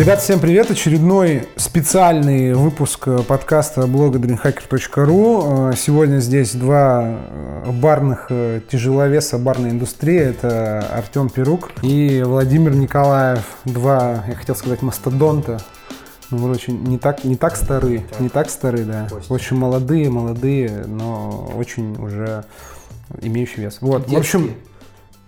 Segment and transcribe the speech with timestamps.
[0.00, 0.70] Ребята, всем привет!
[0.70, 5.76] Очередной специальный выпуск подкаста блога dreamhacker.ru.
[5.76, 7.18] Сегодня здесь два
[7.66, 8.30] барных
[8.70, 10.18] тяжеловеса барной индустрии.
[10.18, 13.44] Это Артем Перук и Владимир Николаев.
[13.66, 15.60] Два, я хотел сказать, мастодонта.
[16.30, 19.06] Ну, очень не так, не так стары, не так стары, да.
[19.28, 22.46] Очень молодые, молодые, но очень уже
[23.20, 23.76] имеющие вес.
[23.82, 24.16] Вот, Детские.
[24.16, 24.54] в общем,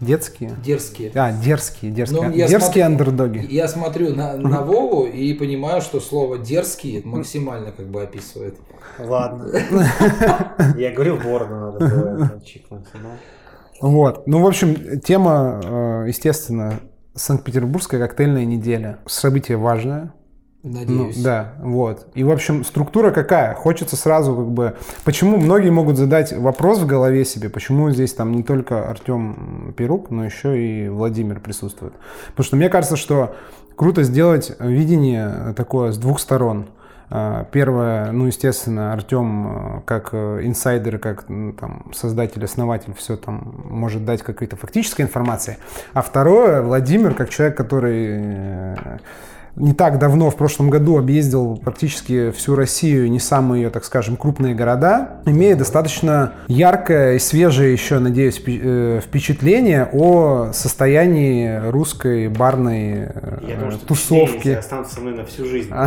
[0.03, 0.51] детские.
[0.65, 1.11] Дерзкие.
[1.15, 2.23] А, дерзкие, дерзкие.
[2.23, 3.47] Ну, я дерзкие смотрю- андердоги.
[3.51, 8.57] Я смотрю на, на Вову и понимаю, что слово дерзкий максимально как бы описывает.
[8.99, 9.49] Ладно.
[10.77, 12.87] Я говорил, в бороду надо было чикнуть.
[13.81, 14.27] но- Вот.
[14.27, 16.81] Ну, в общем, тема, э, естественно,
[17.15, 18.99] Санкт-Петербургская коктейльная неделя.
[19.07, 20.13] Событие важное.
[20.65, 21.21] Ну, Надеюсь.
[21.21, 22.07] да, вот.
[22.15, 23.53] И, в общем, структура какая?
[23.55, 24.77] Хочется сразу как бы...
[25.05, 30.11] Почему многие могут задать вопрос в голове себе, почему здесь там не только Артем Перук,
[30.11, 31.95] но еще и Владимир присутствует?
[32.29, 33.35] Потому что мне кажется, что
[33.75, 36.67] круто сделать видение такое с двух сторон.
[37.11, 41.27] А, Первое, ну, естественно, Артем э, как э, инсайдер, как
[41.59, 45.59] там, создатель, основатель, все там может дать какой-то фактической информации.
[45.93, 48.99] А второе, Владимир, как человек, который э,
[49.57, 54.17] не так давно, в прошлом году, объездил практически всю Россию, не самые ее, так скажем,
[54.17, 63.09] крупные города, имея достаточно яркое и свежее еще, надеюсь, э, впечатление о состоянии русской барной
[63.15, 64.31] э, Я думаю, что тусовки.
[64.31, 65.71] впечатления останутся со мной на всю жизнь.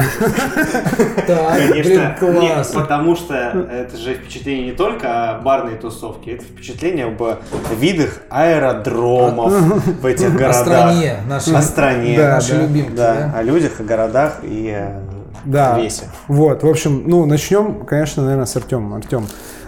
[1.25, 2.71] Блин, Конечно, класс.
[2.73, 7.21] потому что это же впечатление не только о барной тусовке, это впечатление об
[7.79, 9.53] видах аэродромов
[10.01, 10.55] в этих О городах.
[10.55, 12.17] стране, О стране.
[12.17, 12.61] Да, нашей да.
[12.63, 12.95] любимки,
[13.35, 15.01] о людях, о городах и о
[15.45, 15.79] Да.
[15.79, 16.05] весе.
[16.27, 18.93] Вот, в общем, ну, начнем, конечно, наверное, с Артемом.
[18.95, 19.25] Артем,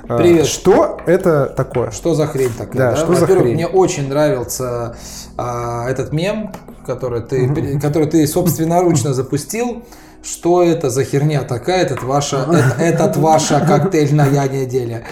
[0.10, 0.46] э, Привет.
[0.48, 1.92] что это такое?
[1.92, 2.92] Что за хрень такая?
[2.92, 3.56] Да, что за Во-первых, хрень?
[3.56, 4.96] мне очень нравился
[5.38, 6.52] а, этот мем,
[6.86, 9.84] который ты, пере- который ты собственноручно запустил.
[10.24, 11.84] Что это за херня такая?
[11.84, 15.04] Этот ваша, это- этот ваша коктейльная неделя.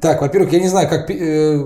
[0.00, 1.58] Так, во-первых, я не знаю, как э,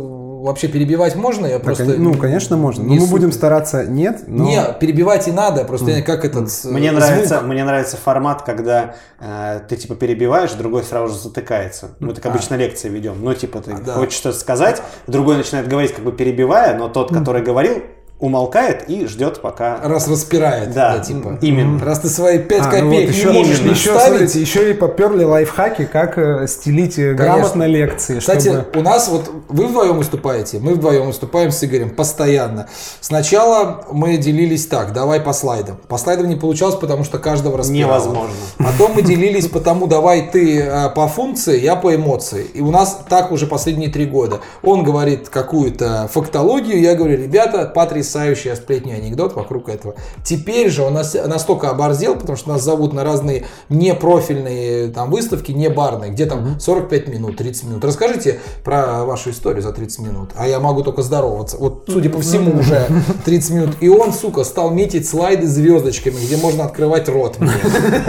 [0.46, 1.46] вообще перебивать можно.
[1.46, 2.82] Я Так, просто ну, конечно, можно.
[2.84, 3.12] Но не мы супер.
[3.12, 4.44] будем стараться нет, но...
[4.44, 7.00] Не, перебивать и надо, просто я как этот э, Мне звук.
[7.02, 11.90] нравится, мне нравится формат, когда э, ты типа перебиваешь, другой сразу же затыкается.
[12.00, 13.16] Мы так обычно лекции ведем.
[13.22, 13.94] Ну, типа, ты А, да.
[13.94, 17.82] хочешь что-то сказать, другой начинает говорить, как бы перебивая, но тот, который говорил,
[18.18, 19.78] умолкает и ждет, пока.
[19.82, 21.38] Раз распирает, Да, да, типа.
[21.42, 21.84] именно.
[21.84, 24.70] Раз ты свои 5 А, ну копеек вот не еще, можешь не еще, смотрите, еще
[24.70, 28.18] и поперли лайфхаки, как э, стелить э, грамотно лекции.
[28.18, 32.68] Кстати, чтобы- у нас вот вы вдвоем выступаете, мы вдвоем выступаем с Игорем постоянно.
[33.00, 35.76] Сначала мы делились так, давай по слайдам.
[35.86, 37.92] По слайдам не получалось, потому что каждого распирало.
[38.00, 38.34] Невозможно.
[38.58, 42.44] Потом мы делились потому, давай ты э, по функции, я по эмоции.
[42.54, 44.40] И у нас так уже последние три года.
[44.62, 47.66] Он говорит какую-то фактологию, я говорю, ребята,
[48.06, 49.94] потрясающая сплетня анекдот вокруг этого.
[50.24, 55.50] Теперь же он нас- настолько оборзел, потому что нас зовут на разные непрофильные там выставки,
[55.52, 57.84] не барные, где там 45 минут, 30 минут.
[57.84, 60.30] Расскажите про вашу историю за 30 минут.
[60.36, 61.56] А я могу только здороваться.
[61.58, 62.86] Вот, судя по всему, уже
[63.24, 63.70] 30 минут.
[63.80, 67.36] И он, сука, стал метить слайды звездочками, где можно открывать рот.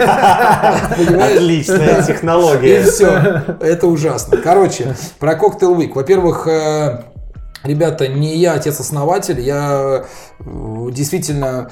[0.88, 2.82] Отличная И технология.
[2.84, 3.42] все.
[3.60, 4.36] Это ужасно.
[4.36, 5.92] Короче, про Cocktail Week.
[5.94, 7.02] Во-первых, э,
[7.68, 10.04] ребята, не я отец-основатель, я
[10.40, 11.70] э, действительно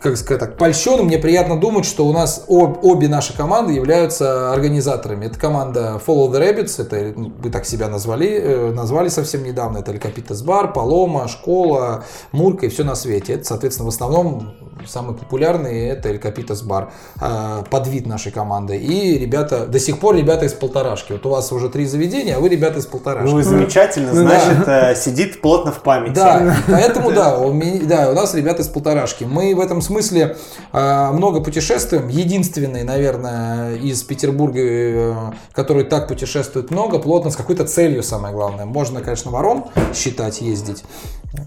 [0.00, 4.52] как сказать так, польщен, мне приятно думать, что у нас об- обе наши команды являются
[4.52, 5.26] организаторами.
[5.26, 9.78] Это команда Follow the Rabbits, это ну, вы так себя назвали, э, назвали совсем недавно,
[9.78, 13.34] это Элькапитас Бар, Палома, Школа, Мурка и все на свете.
[13.34, 14.54] Это, соответственно, в основном
[14.86, 16.90] самый популярный это Элькапитас Бар,
[17.20, 18.76] э, подвид нашей команды.
[18.76, 21.12] И ребята, до сих пор ребята из полторашки.
[21.12, 23.30] Вот у вас уже три заведения, а вы ребята из полторашки.
[23.30, 26.14] Ну и замечательно, Ну значит, э, сидит плотно в памяти.
[26.14, 29.24] Да, поэтому да, у меня, да, у нас ребята из полторашки.
[29.24, 30.36] Мы в этом смысле
[30.72, 32.08] э, много путешествуем.
[32.08, 38.64] Единственный, наверное, из Петербурга, который так путешествует много, плотно, с какой-то целью, самое главное.
[38.64, 39.64] Можно, конечно, ворон
[39.94, 40.84] считать, ездить,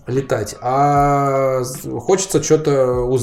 [0.08, 1.64] летать, а
[2.02, 3.21] хочется что-то узнать,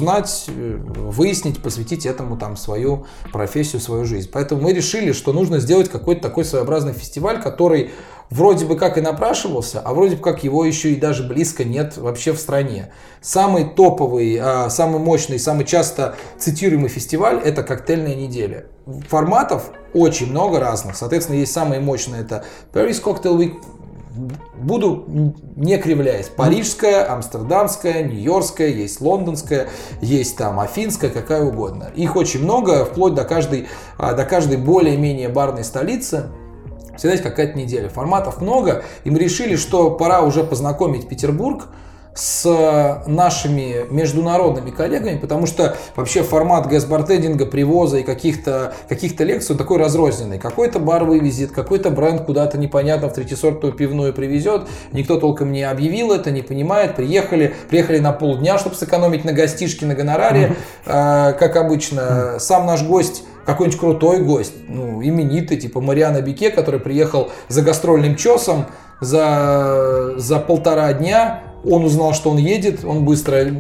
[0.49, 4.31] э, выяснить, посвятить этому там свою профессию, свою жизнь.
[4.33, 7.91] Поэтому мы решили, что нужно сделать какой-то такой своеобразный фестиваль, который
[8.31, 11.97] вроде бы как и напрашивался, а вроде бы как его еще и даже близко нет
[11.97, 12.93] вообще в стране.
[13.21, 18.67] Самый топовый, а, самый мощный, самый часто цитируемый фестиваль– это «Коктейльная неделя».
[19.09, 20.97] Форматов очень много разных.
[20.97, 23.55] Соответственно, есть самые мощные– это Paris Cocktail Week,
[24.57, 26.29] буду не кривляясь.
[26.29, 29.69] Парижская, амстердамская, нью-йоркская, есть лондонская,
[30.01, 31.91] есть там афинская, какая угодно.
[31.95, 36.27] Их очень много, вплоть до каждой, а, до каждой более-менее барной столицы.
[36.97, 37.89] Всегда есть какая-то неделя.
[37.89, 41.69] Форматов много, и мы решили, что пора уже познакомить Петербург
[42.15, 49.59] с нашими международными коллегами, потому что вообще формат гэс-бартендинга, привоза и каких-то каких лекций он
[49.59, 50.39] такой разрозненный.
[50.39, 54.63] Какой-то бар вывезет, какой-то бренд куда-то непонятно в третьесортную пивную привезет,
[54.93, 59.87] никто толком не объявил это, не понимает, приехали, приехали на полдня, чтобы сэкономить на гостишке,
[59.87, 60.57] на гонораре,
[60.87, 61.35] mm-hmm.
[61.35, 62.39] как обычно.
[62.39, 68.17] Сам наш гость какой-нибудь крутой гость, ну, именитый, типа Мариана Бике, который приехал за гастрольным
[68.17, 68.67] чесом
[69.01, 73.53] за, за полтора дня, он узнал, что он едет, он быстро,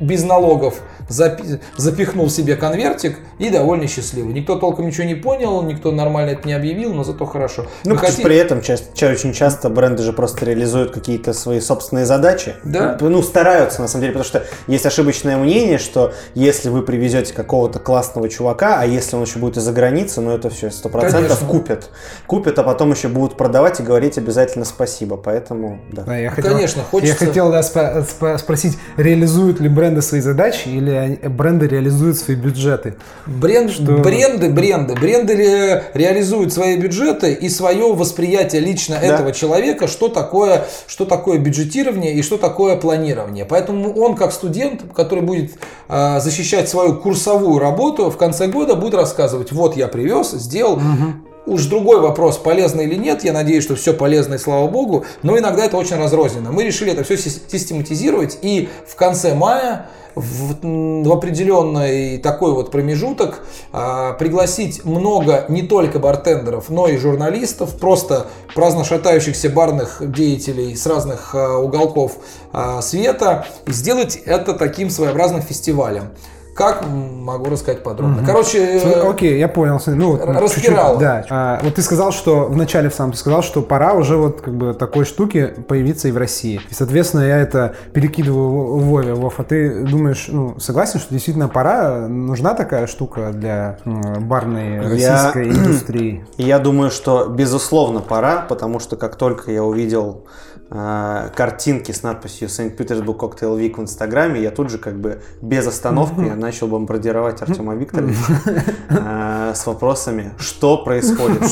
[0.00, 4.34] без налогов, запихнул себе конвертик и довольно счастливый.
[4.34, 7.66] Никто толком ничего не понял, никто нормально это не объявил, но зато хорошо.
[7.84, 8.22] Ну, Вы хотите...
[8.22, 12.54] при этом часто, очень часто бренды же просто реализуют какие-то свои собственные задачи.
[12.64, 12.96] Да.
[13.00, 17.78] Ну, стараются на самом деле, потому что есть ошибочное мнение, что если вы привезете какого-то
[17.78, 21.90] классного чувака, а если он еще будет из-за границы, ну это все сто процентов купят.
[22.26, 25.16] Купят, а потом еще будут продавать и говорить обязательно спасибо.
[25.16, 26.02] Поэтому, да.
[26.02, 27.24] да я хотел, Конечно, хочется...
[27.24, 32.94] Я хотел да, спросить, реализуют ли бренды свои задачи или бренды реализуют свои бюджеты.
[33.26, 33.98] Бренд, что...
[33.98, 39.06] Бренды, бренды, бренды ре, реализуют свои бюджеты и свое восприятие лично да.
[39.06, 43.44] этого человека, что такое, что такое бюджетирование и что такое планирование.
[43.44, 45.52] Поэтому он как студент, который будет
[45.88, 50.74] э, защищать свою курсовую работу, в конце года будет рассказывать, вот я привез, сделал.
[50.74, 51.25] Угу.
[51.46, 55.38] Уж другой вопрос, полезно или нет, я надеюсь, что все полезно и слава богу, но
[55.38, 56.50] иногда это очень разрозненно.
[56.50, 63.46] Мы решили это все систематизировать и в конце мая в, в определенный такой вот промежуток
[63.72, 70.86] а, пригласить много не только бартендеров, но и журналистов, просто праздно шатающихся барных деятелей с
[70.86, 72.16] разных а, уголков
[72.52, 76.10] а, света, и сделать это таким своеобразным фестивалем.
[76.56, 78.22] Как могу рассказать подробно.
[78.22, 78.26] Угу.
[78.26, 79.78] Короче, э, окей, я понял.
[79.86, 80.96] Ну, вот, распирал.
[80.96, 81.26] Да.
[81.28, 84.54] А, вот ты сказал, что в начале сам ты сказал, что пора уже вот как
[84.54, 86.62] бы такой штуки появиться и в России.
[86.70, 89.12] И, соответственно, я это перекидываю Вове.
[89.12, 95.48] Вов, а ты думаешь, ну, согласен, что действительно пора, нужна такая штука для барной российской
[95.48, 95.52] я...
[95.52, 96.24] индустрии?
[96.38, 100.24] Я думаю, что безусловно пора, потому что как только я увидел
[100.68, 106.20] картинки с надписью Санкт-Петербург Cocktail Week в Инстаграме, я тут же как бы без остановки
[106.20, 108.40] начал бомбардировать Артема Викторовича
[108.88, 111.44] э, с вопросами, что происходит.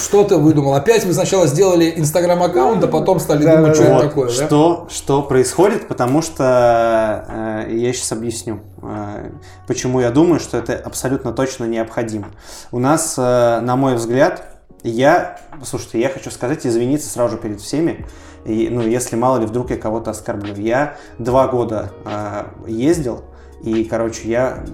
[0.00, 0.74] Что ты выдумал?
[0.74, 5.86] Опять вы сначала сделали Инстаграм-аккаунт, а потом стали думать, что это такое, Что, что происходит,
[5.86, 7.24] потому что
[7.68, 9.30] э, я сейчас объясню, э,
[9.68, 12.28] почему я думаю, что это абсолютно точно необходимо.
[12.72, 14.49] У нас, на мой взгляд,
[14.82, 18.06] я, слушайте, я хочу сказать, извиниться сразу же перед всеми,
[18.44, 20.54] и, ну, если мало ли вдруг я кого-то оскорблю.
[20.56, 23.22] Я два года э, ездил,
[23.62, 24.64] и, короче, я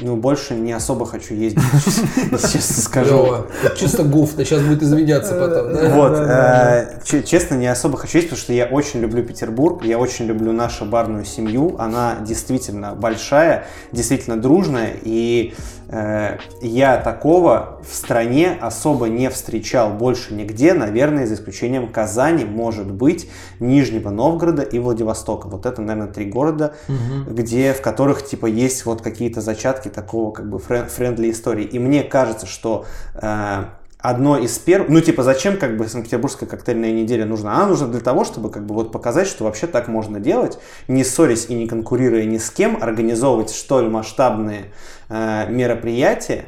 [0.00, 1.62] ну, больше не особо хочу ездить,
[2.30, 3.46] честно скажу.
[3.76, 5.72] Чисто гуф, ты сейчас будет извиняться потом.
[5.72, 5.88] Да?
[5.94, 10.26] Вот, э, честно, не особо хочу ездить, потому что я очень люблю Петербург, я очень
[10.26, 11.76] люблю нашу барную семью.
[11.78, 15.54] Она действительно большая, действительно дружная, и
[15.90, 23.30] я такого в стране особо не встречал больше нигде, наверное, за исключением Казани, может быть,
[23.58, 25.48] Нижнего Новгорода и Владивостока.
[25.48, 27.32] Вот это, наверное, три города, угу.
[27.34, 31.64] где, в которых, типа, есть вот какие-то зачатки такого, как бы, френдли истории.
[31.64, 32.84] И мне кажется, что
[33.14, 33.64] э,
[33.98, 37.56] одно из первых, ну типа зачем как бы Санкт-Петербургская коктейльная неделя нужна?
[37.56, 41.04] Она нужна для того, чтобы как бы вот показать, что вообще так можно делать, не
[41.04, 44.72] ссорясь и не конкурируя ни с кем, организовывать столь масштабные
[45.08, 46.46] э, мероприятия,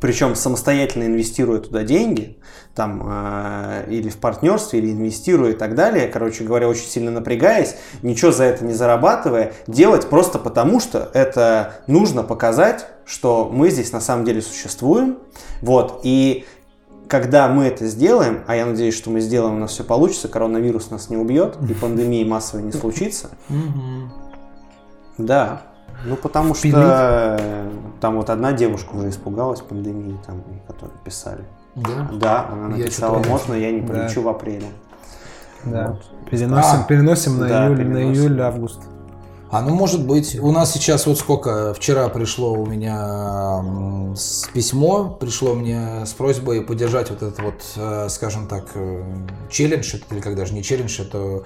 [0.00, 2.38] причем самостоятельно инвестируя туда деньги,
[2.74, 7.74] там, э, или в партнерстве, или инвестируя и так далее, короче говоря, очень сильно напрягаясь,
[8.02, 13.92] ничего за это не зарабатывая, делать просто потому, что это нужно показать, что мы здесь
[13.92, 15.18] на самом деле существуем,
[15.60, 16.44] вот, и
[17.08, 20.90] когда мы это сделаем, а я надеюсь, что мы сделаем, у нас все получится, коронавирус
[20.90, 23.30] нас не убьет, и пандемии массовой не случится,
[25.16, 25.62] да,
[26.04, 28.00] ну, потому что Пилить?
[28.00, 31.44] там вот одна девушка уже испугалась пандемии, там, которую писали.
[31.74, 32.08] Да?
[32.12, 34.20] Да, она написала, я можно я не прилечу да.
[34.20, 34.66] в апреле.
[35.64, 35.88] Да.
[35.88, 36.30] Вот.
[36.30, 38.08] Переносим, а, переносим на, да, июль, переносим.
[38.08, 38.80] на июль-август.
[39.50, 43.64] А ну может быть, у нас сейчас вот сколько, вчера пришло у меня
[44.52, 49.02] письмо, пришло мне с просьбой поддержать вот этот вот, э, скажем так, э,
[49.48, 51.44] челлендж, или как даже не челлендж, это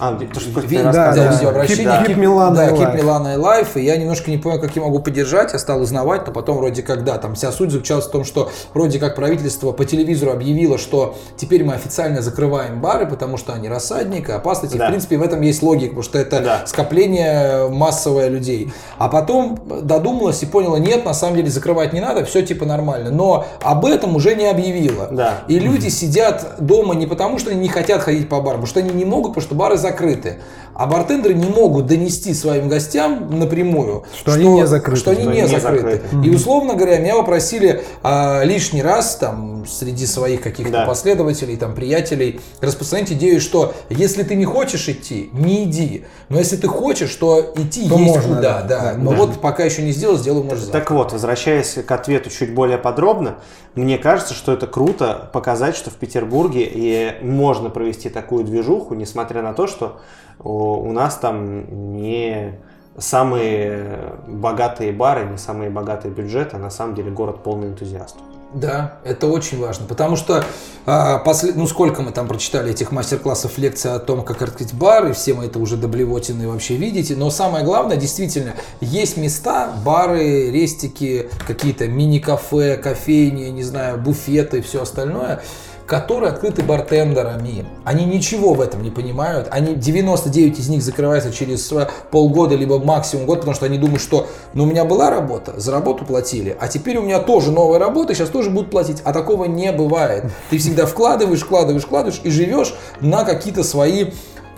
[0.00, 1.86] а, то, что ви, да, да, да, видеообращение.
[1.86, 4.98] Keep, keep Milano да, Keep Milano Life, и я немножко не понял, как я могу
[4.98, 8.24] поддержать, я стал узнавать, но потом вроде как, да, там вся суть заключалась в том,
[8.24, 13.52] что вроде как правительство по телевизору объявило, что теперь мы официально закрываем бары, потому что
[13.52, 14.86] они рассадник, опасности, да.
[14.86, 16.66] в принципе, в этом есть логика, потому что это да.
[16.66, 18.72] скопление скопление массовое людей.
[18.98, 23.10] А потом додумалась и поняла, нет, на самом деле закрывать не надо, все типа нормально.
[23.10, 25.08] Но об этом уже не объявила.
[25.10, 25.42] Да.
[25.48, 28.80] И люди сидят дома не потому, что они не хотят ходить по барам, потому что
[28.80, 30.38] они не могут, потому что бары закрыты.
[30.74, 35.00] А бартендеры не могут донести своим гостям напрямую, Что они не закрыты.
[35.00, 36.00] Что они Что не не закрыты.
[36.02, 36.26] закрыты.
[36.26, 40.86] И условно говоря, меня попросили а, лишний раз там среди своих каких-то Да.
[40.86, 46.04] последователей, там приятелей распространить идею, что если ты не хочешь идти, не иди.
[46.28, 48.92] Но если ты хочешь, то идти То есть можно, куда, да, да.
[48.92, 48.98] да.
[48.98, 49.16] Но Да.
[49.16, 50.80] вот пока еще не сделал, сделаю, может, завтра.
[50.80, 53.36] Так вот, возвращаясь к ответу чуть более подробно,
[53.74, 59.42] мне кажется, что это круто показать, что в Петербурге и можно провести такую движуху, несмотря
[59.42, 60.00] на то, что
[60.38, 62.58] у нас там не
[62.98, 68.22] самые богатые бары, не самые богатые бюджеты, а на самом деле город полный энтузиастов.
[68.54, 70.44] Да, это очень важно, потому что
[70.86, 75.08] а, после, ну сколько мы там прочитали этих мастер-классов, лекций о том, как открыть бар,
[75.08, 79.74] и все мы это уже до блевотины вообще видите, но самое главное, действительно, есть места,
[79.84, 85.42] бары, рестики, какие-то мини-кафе, кофейни, не знаю, буфеты и все остальное,
[85.86, 87.66] которые открыты бартендерами.
[87.84, 89.48] Они ничего в этом не понимают.
[89.50, 91.72] Они 99 из них закрываются через
[92.10, 95.72] полгода, либо максимум год, потому что они думают, что ну, у меня была работа, за
[95.72, 99.00] работу платили, а теперь у меня тоже новая работа, сейчас тоже будут платить.
[99.04, 100.24] А такого не бывает.
[100.50, 104.12] Ты всегда вкладываешь, вкладываешь, вкладываешь и живешь на какие-то свои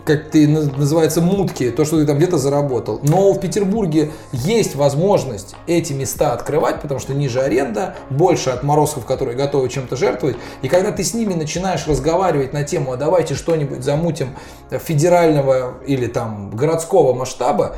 [0.06, 3.00] как ты на- называется, мутки, то, что ты там где-то заработал.
[3.02, 9.36] Но в Петербурге есть возможность эти места открывать, потому что ниже аренда, больше отморозков, которые
[9.36, 10.36] готовы чем-то жертвовать.
[10.62, 14.36] И когда ты с ними начинаешь разговаривать на тему, а давайте что-нибудь замутим
[14.70, 17.76] федерального или там городского масштаба,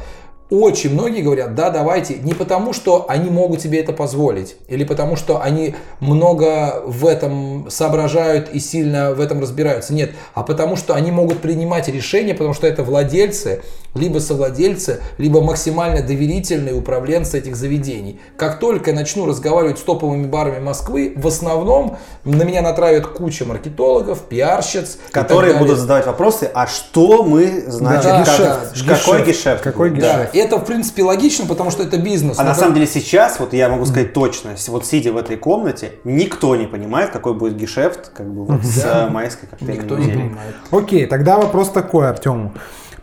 [0.50, 5.16] очень многие говорят, да, давайте, не потому, что они могут себе это позволить, или потому,
[5.16, 9.92] что они много в этом соображают и сильно в этом разбираются.
[9.92, 13.62] Нет, а потому, что они могут принимать решения, потому что это владельцы,
[13.98, 18.20] либо совладельцы, либо максимально доверительные управленцы этих заведений.
[18.36, 23.44] Как только я начну разговаривать с топовыми барами Москвы, в основном на меня натравят куча
[23.44, 24.98] маркетологов, пиарщиц.
[25.10, 29.62] Которые будут задавать вопросы, а что мы, значит, Да, как- гешефт, какой гешефт, гешефт?
[29.62, 30.30] какой гешефт.
[30.32, 32.38] Да, это в принципе логично, потому что это бизнес.
[32.38, 35.36] А на как- самом деле сейчас, вот я могу сказать точно, вот сидя в этой
[35.36, 39.96] комнате, никто не понимает, какой будет гешефт как бы вот с э, майской коктейльной никто
[39.98, 40.54] не понимает.
[40.70, 42.52] Окей, тогда вопрос такой, Артему.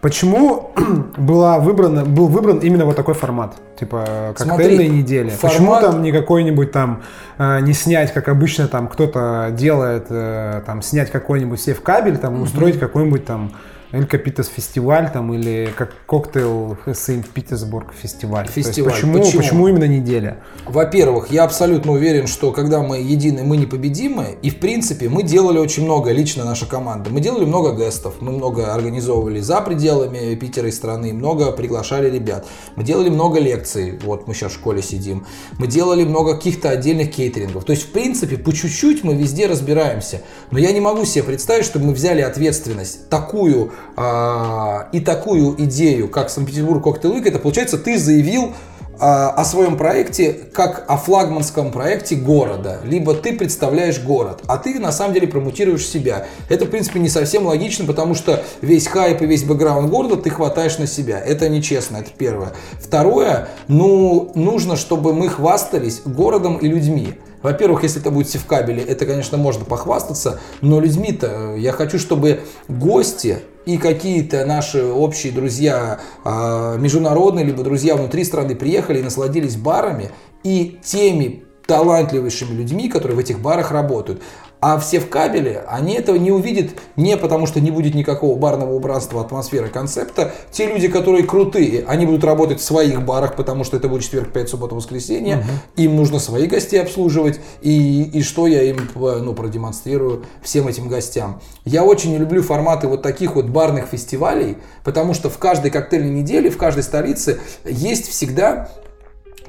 [0.05, 0.69] Почему
[1.17, 3.55] была выбрана, был выбран именно вот такой формат?
[3.79, 5.29] Типа коктейльной Смотри, недели.
[5.31, 7.01] формат- Почему там не какой-нибудь там
[7.39, 12.37] э, не снять, как обычно там кто-то делает, э, там снять какой-нибудь сейф кабель, там
[12.37, 13.53] и устроить какой-нибудь там
[13.95, 18.45] Эль Капитас фестиваль там или как коктейл Сент-Питерсбург фестиваль.
[18.45, 18.91] То есть Фестиваль.
[18.91, 19.41] почему, Почему?
[19.41, 20.39] почему именно неделя?
[20.65, 24.37] Во-первых, я абсолютно уверен, что когда мы едины, мы непобедимы.
[24.41, 27.09] И в принципе мы делали очень много, лично наша команда.
[27.09, 32.45] Мы делали много гестов, мы много организовывали за пределами Питера и страны, много приглашали ребят.
[32.75, 35.25] Мы делали много лекций, вот мы сейчас в школе сидим.
[35.57, 37.63] Мы делали много каких-то отдельных кейтерингов.
[37.63, 40.21] То есть в принципе по чуть-чуть мы везде разбираемся.
[40.51, 46.09] Но я не могу себе представить, чтобы мы взяли ответственность такую а, и такую идею,
[46.09, 47.17] как Санкт-Петербург Коктейл.
[47.17, 48.53] Это получается ты заявил
[48.99, 52.79] а, о своем проекте как о флагманском проекте города.
[52.83, 56.27] Либо ты представляешь город, а ты на самом деле промутируешь себя.
[56.49, 60.29] Это, в принципе, не совсем логично, потому что весь хайп и весь бэкграунд города ты
[60.29, 61.19] хватаешь на себя.
[61.19, 62.53] Это нечестно, это первое.
[62.79, 67.15] Второе, ну, нужно, чтобы мы хвастались городом и людьми.
[67.41, 72.39] Во-первых, если это будет севкабели, это, конечно, можно похвастаться, но людьми-то э, я хочу, чтобы
[72.67, 79.55] гости и какие-то наши общие друзья а, международные, либо друзья внутри страны приехали и насладились
[79.55, 80.11] барами
[80.43, 84.21] и теми талантливейшими людьми, которые в этих барах работают.
[84.67, 88.73] А все в кабеле, они этого не увидят не потому, что не будет никакого барного
[88.73, 90.33] убранства, атмосферы, концепта.
[90.49, 94.31] Те люди, которые крутые, они будут работать в своих барах, потому что это будет четверг,
[94.31, 95.45] пять, суббота, воскресенье.
[95.75, 97.39] Им нужно своих гостей обслуживать.
[97.61, 101.41] И, и что я им э, ну, продемонстрирую всем этим гостям.
[101.63, 106.09] Я очень не люблю форматы вот таких вот барных фестивалей, потому что в каждой коктейльной
[106.09, 108.71] неделе, в каждой столице есть всегда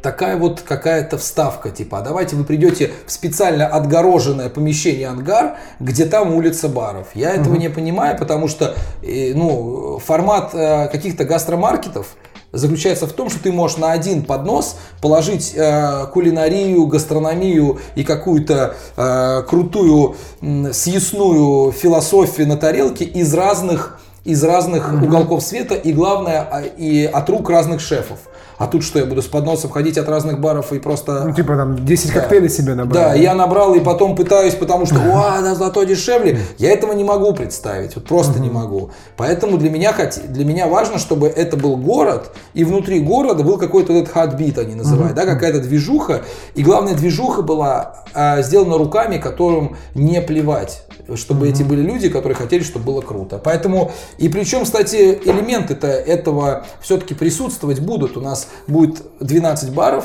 [0.02, 6.06] такая вот какая-то вставка, типа, а давайте вы придете в специально отгороженное помещение ангар, где
[6.06, 7.08] там улица баров.
[7.14, 12.16] Я этого не понимаю, потому что э, ну, формат э, каких-то гастромаркетов
[12.52, 18.76] заключается в том, что ты можешь на один поднос положить э, кулинарию, гастрономию и какую-то
[18.96, 26.40] э, крутую м, съестную философию на тарелке из разных из разных уголков света и главное
[26.50, 28.18] а, и от рук разных шефов.
[28.58, 31.24] А тут что, я буду с подносом ходить от разных баров и просто...
[31.24, 32.20] Ну, типа там 10 Да.
[32.20, 33.04] коктейлей себе набрал.
[33.04, 36.40] Да, я набрал и потом пытаюсь, потому что, уа, да, зато дешевле.
[36.58, 38.90] Я этого не могу представить, вот просто не могу.
[39.16, 39.94] Поэтому для меня,
[40.28, 44.74] для меня важно, чтобы это был город, и внутри города был какой-то этот хатбит, они
[44.74, 46.22] называют, да, какая-то движуха.
[46.54, 50.82] И главная движуха была а, сделана руками, которым не плевать
[51.14, 53.38] чтобы эти были люди, которые хотели, чтобы было круто.
[53.38, 58.16] Поэтому, и причем, кстати, элементы-то этого все-таки присутствовать будут.
[58.16, 60.04] У нас будет 12 баров,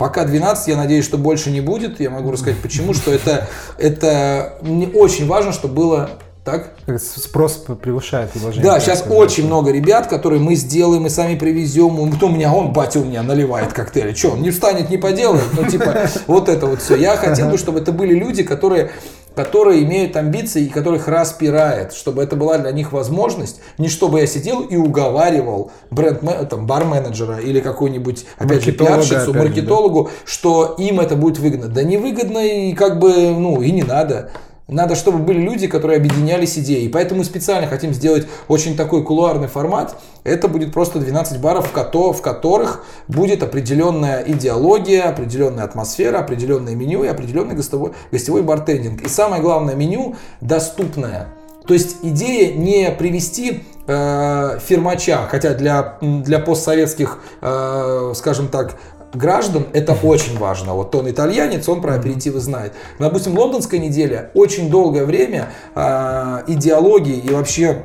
[0.00, 2.00] Пока 12, я надеюсь, что больше не будет.
[2.00, 6.10] Я могу рассказать почему, что это, это мне очень важно, чтобы было
[6.42, 6.72] так.
[6.98, 8.64] Спрос превышает предложение.
[8.64, 9.18] Да, сейчас сказать.
[9.18, 12.10] очень много ребят, которые мы сделаем, мы сами привезем.
[12.12, 14.14] Кто у меня, он, батя у меня наливает коктейли.
[14.14, 15.44] Че, он не встанет, не поделает?
[15.52, 16.96] Ну, типа, вот это вот все.
[16.96, 18.92] Я хотел бы, чтобы это были люди, которые
[19.34, 24.26] которые имеют амбиции и которых распирает, чтобы это была для них возможность, не чтобы я
[24.26, 29.38] сидел и уговаривал бренд там, бар-менеджера или какой-нибудь, опять же, пиарщицу, же, да.
[29.38, 31.68] маркетологу, что им это будет выгодно.
[31.68, 34.30] Да не выгодно и как бы, ну, и не надо.
[34.70, 36.88] Надо, чтобы были люди, которые объединялись идеей.
[36.88, 39.96] Поэтому специально хотим сделать очень такой кулуарный формат.
[40.22, 46.74] Это будет просто 12 баров, в, кото- в которых будет определенная идеология, определенная атмосфера, определенное
[46.74, 49.02] меню и определенный гостевой, гостевой бартендинг.
[49.02, 51.28] И самое главное, меню доступное.
[51.66, 58.76] То есть идея не привести э, фирмача, хотя для, для постсоветских, э, скажем так,
[59.12, 60.74] граждан это очень важно.
[60.74, 62.72] Вот он итальянец, он про аперитивы знает.
[62.98, 67.82] Но, допустим, лондонская неделя очень долгое время э, идеологии и вообще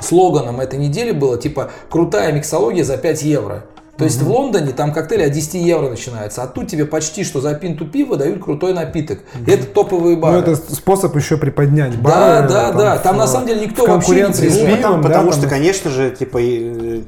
[0.00, 3.64] слоганом этой недели было типа крутая миксология за 5 евро.
[3.98, 7.40] То есть в Лондоне там коктейли от 10 евро начинаются, а тут тебе почти что
[7.42, 9.20] за пинту пива дают крутой напиток.
[9.46, 10.38] И это топовые Ну, бары.
[10.38, 12.08] это способ еще приподнять Да,
[12.40, 12.48] бары.
[12.48, 12.98] да, да.
[12.98, 14.70] Там на в- самом деле никто вообще не приезжает.
[14.70, 17.02] Ну, пивом, потому да, потому там что, конечно же, типа, э,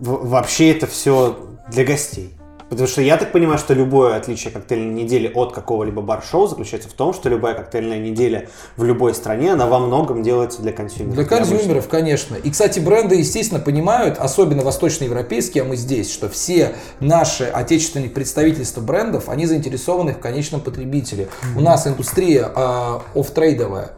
[0.00, 1.36] вообще это все
[1.70, 2.34] для гостей.
[2.70, 6.92] Потому что я так понимаю, что любое отличие коктейльной недели от какого-либо бар-шоу заключается в
[6.92, 11.16] том, что любая коктейльная неделя в любой стране, она во многом делается для консюмеров.
[11.16, 12.36] Для консюмеров, конечно.
[12.36, 18.80] И, кстати, бренды, естественно, понимают, особенно восточноевропейские, а мы здесь, что все наши отечественные представительства
[18.80, 21.28] брендов, они заинтересованы в конечном потребителе.
[21.56, 23.90] У нас индустрия э, оффтрейдовая.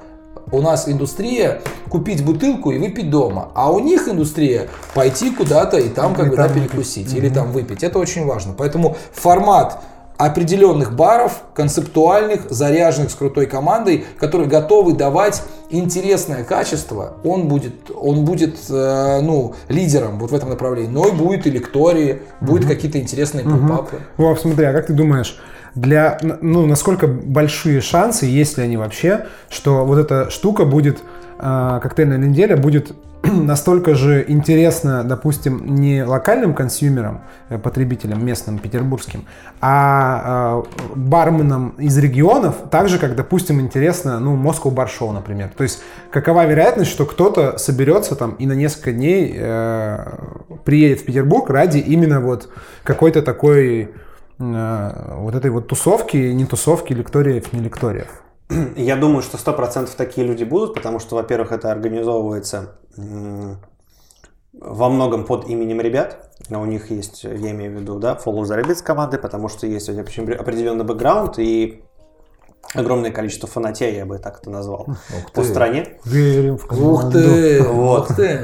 [0.52, 5.88] У нас индустрия купить бутылку и выпить дома, а у них индустрия пойти куда-то и
[5.88, 6.70] там как бы да, выпить.
[6.70, 7.82] перекусить или там выпить.
[7.82, 8.54] Это очень важно.
[8.56, 9.82] Поэтому формат
[10.18, 18.24] определенных баров, концептуальных, заряженных с крутой командой, которые готовы давать интересное качество, он будет, он
[18.24, 20.90] будет э, ну, лидером вот в этом направлении.
[20.92, 24.00] Но и будет и лектории, будет какие-то интересные попапы.
[24.18, 25.40] Вов, смотри, а как ты думаешь,
[25.74, 31.02] для, ну, насколько большие шансы, есть ли они вообще, что вот эта штука будет,
[31.38, 39.26] э, коктейльная неделя будет настолько же интересна, допустим, не локальным консюмерам, э, потребителям местным, петербургским,
[39.60, 45.50] а э, барменам из регионов, так же, как, допустим, интересно, ну, Moscow Bar например.
[45.56, 50.04] То есть, какова вероятность, что кто-то соберется там и на несколько дней э,
[50.64, 52.48] приедет в Петербург ради именно вот
[52.82, 53.90] какой-то такой
[54.50, 58.22] вот этой вот тусовки, не тусовки, лекториев, не лекториев.
[58.76, 62.76] Я думаю, что 100% такие люди будут, потому что, во-первых, это организовывается
[64.54, 66.30] во многом под именем ребят.
[66.50, 69.66] А У них есть, я имею в виду, да, Follow the Rabbits команды, потому что
[69.66, 71.84] есть определенный бэкграунд и
[72.74, 74.86] огромное количество фанатей, я бы так это назвал,
[75.34, 75.44] по ты.
[75.44, 75.98] стране.
[76.04, 78.10] Верим в Ух ты, Вот.
[78.10, 78.40] ух ты.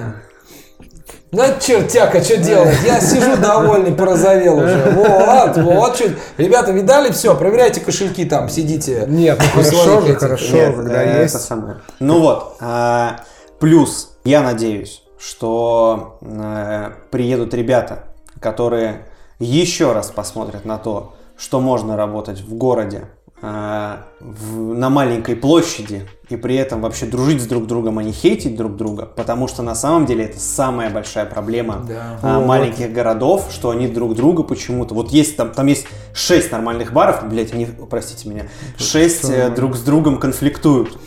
[1.31, 2.77] Да чертяка, что делать?
[2.87, 4.91] Я сижу довольный, порозовел уже.
[4.91, 6.11] Вот, вот что.
[6.39, 7.13] Ребята, видали?
[7.13, 9.05] Все, проверяйте кошельки там, сидите.
[9.07, 10.19] Нет, ну хорошо же, этих.
[10.21, 11.35] хорошо, Нет, когда э, есть.
[11.35, 11.77] это самое.
[12.01, 13.21] Ну вот, а,
[13.59, 18.05] плюс, я надеюсь, что э, приедут ребята,
[18.41, 19.07] которые
[19.39, 23.05] еще раз посмотрят на то, что можно работать в городе, э,
[23.41, 28.57] в- на маленькой площади, и при этом вообще дружить с друг другом, а не хейтить
[28.57, 32.19] друг друга, потому что на самом деле это самая большая проблема Да.
[32.23, 32.47] а, Вот.
[32.47, 34.95] маленьких городов, что они друг друга почему-то.
[34.95, 38.45] Вот есть там, там есть шесть нормальных баров, блять, они, простите меня,
[38.77, 40.99] шесть э, друг с другом конфликтуют.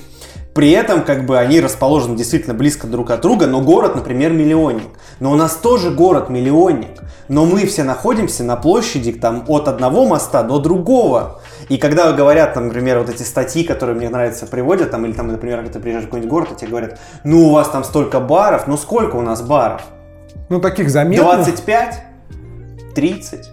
[0.54, 4.90] При этом, как бы, они расположены действительно близко друг от друга, но город, например, миллионник.
[5.22, 7.00] Но у нас тоже город миллионник.
[7.30, 11.41] Но мы все находимся на площади там от одного моста до другого.
[11.72, 15.30] И когда говорят, там, например, вот эти статьи, которые мне нравятся, приводят, там, или там,
[15.30, 18.20] например, когда ты приезжаешь в какой-нибудь город, и тебе говорят, ну, у вас там столько
[18.20, 19.82] баров, ну, сколько у нас баров?
[20.50, 21.26] Ну, таких заметных.
[21.26, 22.04] 25?
[22.94, 23.50] 30?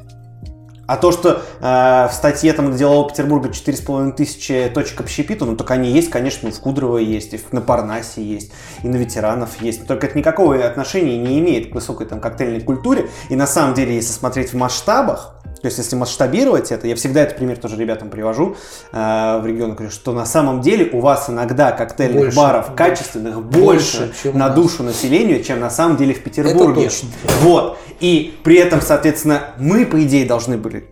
[0.89, 5.71] А то, что э, в статье там делового Петербурга 4,5 тысячи точек общепита, ну так
[5.71, 8.51] они есть, конечно, в Кудрово есть, и на Парнасе есть,
[8.83, 9.87] и на ветеранов есть.
[9.87, 13.11] Только это никакого отношения не имеет к высокой там коктейльной культуре.
[13.29, 17.23] И на самом деле, если смотреть в масштабах, то есть, если масштабировать это, я всегда
[17.23, 18.57] этот пример тоже ребятам привожу
[18.93, 23.43] э, в регионах, говорю, что на самом деле у вас иногда коктейльных больше, баров качественных
[23.43, 26.85] больше, больше на душу населения, чем на самом деле в Петербурге.
[26.85, 27.09] Это точно.
[27.41, 27.79] Вот.
[28.01, 30.89] И при этом, соответственно, мы, по идее, должны были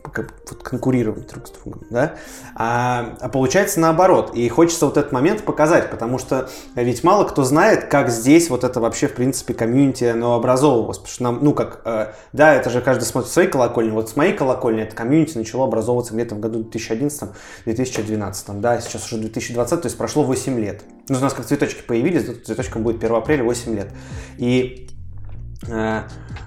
[0.63, 2.15] конкурировать друг с другом, да?
[2.57, 4.33] А, а получается наоборот.
[4.35, 8.65] И хочется вот этот момент показать, потому что ведь мало кто знает, как здесь вот
[8.65, 10.99] это вообще, в принципе, комьюнити, оно образовывалось.
[10.99, 13.91] Потому что нам, ну как, э, да, это же каждый смотрит свои колокольни.
[13.91, 19.19] Вот с моей колокольни это комьюнити начало образовываться где-то в году 2011-2012, да, сейчас уже
[19.19, 20.83] 2020, то есть прошло 8 лет.
[21.09, 23.89] Ну, у нас как цветочки появились, цветочком будет 1 апреля 8 лет.
[24.39, 24.89] И
[25.69, 26.03] э,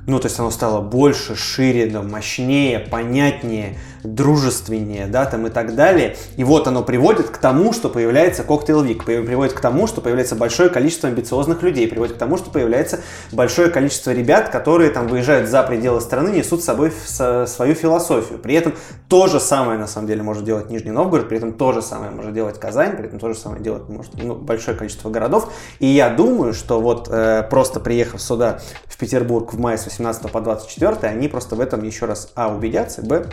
[0.08, 5.76] ну, то есть оно стало больше, шире, да, мощнее, понятнее, дружественнее, да, там и так
[5.76, 6.16] далее.
[6.38, 10.36] И вот оно приводит к тому, что появляется коктейл Вик, приводит к тому, что появляется
[10.36, 13.00] большое количество амбициозных людей, приводит к тому, что появляется
[13.32, 18.40] большое количество ребят, которые там выезжают за пределы страны, несут с собой свою философию.
[18.40, 18.74] При этом
[19.08, 22.12] то же самое, на самом деле, может делать Нижний Новгород, при этом то же самое
[22.12, 25.52] может делать Казань, при этом то же самое делать может ну, большое количество городов.
[25.80, 30.32] И я думаю, что вот э, просто приехав сюда, в Петербург в мае с 18
[30.32, 33.28] по 24, они просто в этом еще раз, а, убедятся, б,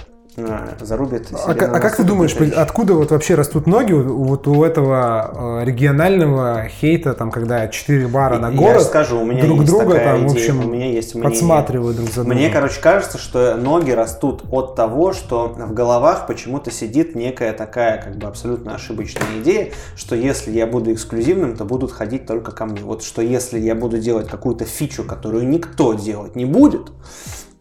[0.81, 1.29] зарубит.
[1.33, 6.69] А, а как ты думаешь, откуда вот вообще растут ноги вот у этого э, регионального
[6.69, 10.17] хейта, там, когда четыре бара на город Я скажу, у меня друг есть друга такая
[10.17, 10.29] там, идея.
[10.29, 12.37] в общем, у меня есть подсматривают друг за другом?
[12.37, 18.03] Мне, короче, кажется, что ноги растут от того, что в головах почему-то сидит некая такая,
[18.03, 22.67] как бы, абсолютно ошибочная идея, что если я буду эксклюзивным, то будут ходить только ко
[22.67, 22.83] мне.
[22.83, 26.91] Вот что если я буду делать какую-то фичу, которую никто делать не будет,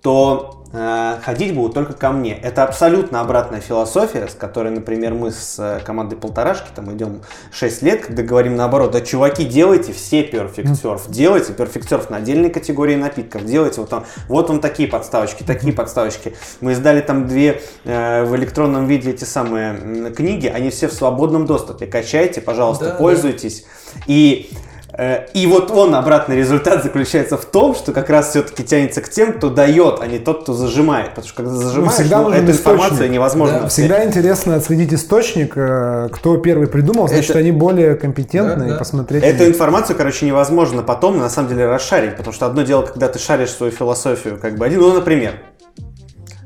[0.06, 2.38] то э, ходить будут только ко мне.
[2.38, 7.82] Это абсолютно обратная философия, с которой, например, мы с э, командой полторашки там идем 6
[7.82, 13.46] лет, когда говорим наоборот, да, чуваки, делайте все Surf, делайте Surf на отдельной категории напитков,
[13.46, 16.36] делайте вот там, вот вам такие подставочки, такие подставочки.
[16.62, 21.48] Мы издали там две э, в электронном виде эти самые книги, они все в свободном
[21.48, 21.88] доступе.
[21.88, 23.66] Качайте, пожалуйста, да, пользуйтесь.
[23.96, 24.02] Да.
[24.06, 24.52] И
[24.98, 29.34] и вот он, обратный результат заключается в том, что как раз все-таки тянется к тем,
[29.34, 31.10] кто дает, а не тот, кто зажимает.
[31.10, 33.60] Потому что когда зажимаешь, ну, всегда ну, эту информацию невозможно.
[33.62, 37.40] Да, всегда интересно отследить источник, э, кто первый придумал, значит, это...
[37.40, 39.24] они более компетентны, да, и посмотреть.
[39.24, 42.16] Эту информацию, короче, невозможно потом, на самом деле, расшарить.
[42.16, 45.34] Потому что одно дело, когда ты шаришь свою философию, как бы один, ну, например,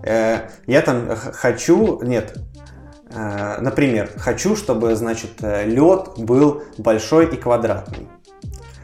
[0.03, 2.35] э, я там хочу, нет,
[3.12, 8.07] например, хочу, чтобы, значит, лед был большой и квадратный.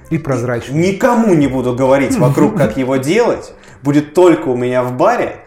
[0.10, 0.92] И прозрачный.
[0.92, 3.54] Никому не буду говорить вокруг, как его делать.
[3.84, 5.46] Будет только у меня в баре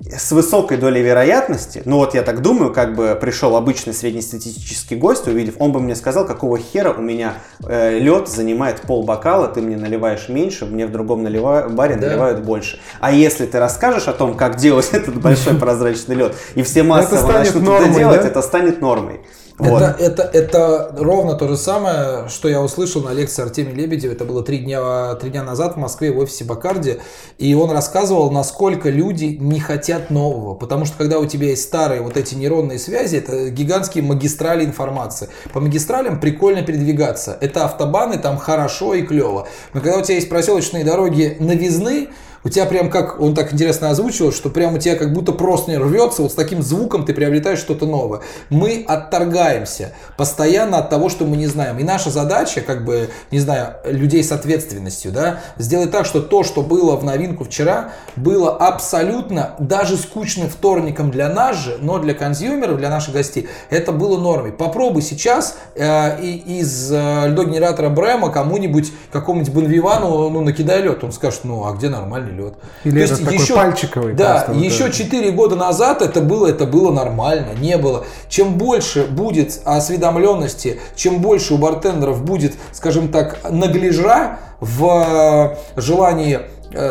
[0.00, 5.28] с высокой долей вероятности, ну вот я так думаю, как бы пришел обычный среднестатистический гость,
[5.28, 9.60] увидев, он бы мне сказал, какого хера у меня э, лед занимает пол бокала, ты
[9.60, 11.68] мне наливаешь меньше, мне в другом налива...
[11.68, 12.08] баре да.
[12.08, 12.80] наливают больше.
[13.00, 17.32] А если ты расскажешь о том, как делать этот большой прозрачный лед, и все массово
[17.32, 19.20] начнут это делать, это станет нормой.
[19.62, 24.12] Это, это, это ровно то же самое, что я услышал на лекции Артемия Лебедева.
[24.12, 27.00] Это было три дня, три дня назад в Москве в офисе Бакарди.
[27.38, 30.54] И он рассказывал, насколько люди не хотят нового.
[30.54, 35.28] Потому что когда у тебя есть старые вот эти нейронные связи, это гигантские магистрали информации.
[35.52, 37.36] По магистралям прикольно передвигаться.
[37.40, 39.46] Это автобаны, там хорошо и клево.
[39.74, 42.08] Но когда у тебя есть проселочные дороги новизны,
[42.42, 45.70] у тебя прям как, он так интересно озвучил, что прям у тебя как будто просто
[45.70, 48.20] не рвется, вот с таким звуком ты приобретаешь что-то новое.
[48.48, 51.78] Мы отторгаемся постоянно от того, что мы не знаем.
[51.78, 56.42] И наша задача, как бы, не знаю, людей с ответственностью, да, сделать так, что то,
[56.42, 62.14] что было в новинку вчера, было абсолютно даже скучным вторником для нас же, но для
[62.14, 64.52] консюмеров, для наших гостей, это было нормой.
[64.52, 71.40] Попробуй сейчас э, из э, льдогенератора Брема кому-нибудь, какому-нибудь Бонвивану, ну, накидай лед, он скажет,
[71.44, 72.29] ну, а где нормально?
[72.30, 72.54] Нормальный лед.
[72.84, 74.14] Или То есть такой еще, пальчиковый.
[74.14, 78.04] Да, просто, еще вот 4 года назад это было, это было нормально, не было.
[78.28, 86.40] Чем больше будет осведомленности, чем больше у бартендеров будет, скажем так, наглежа в э, желании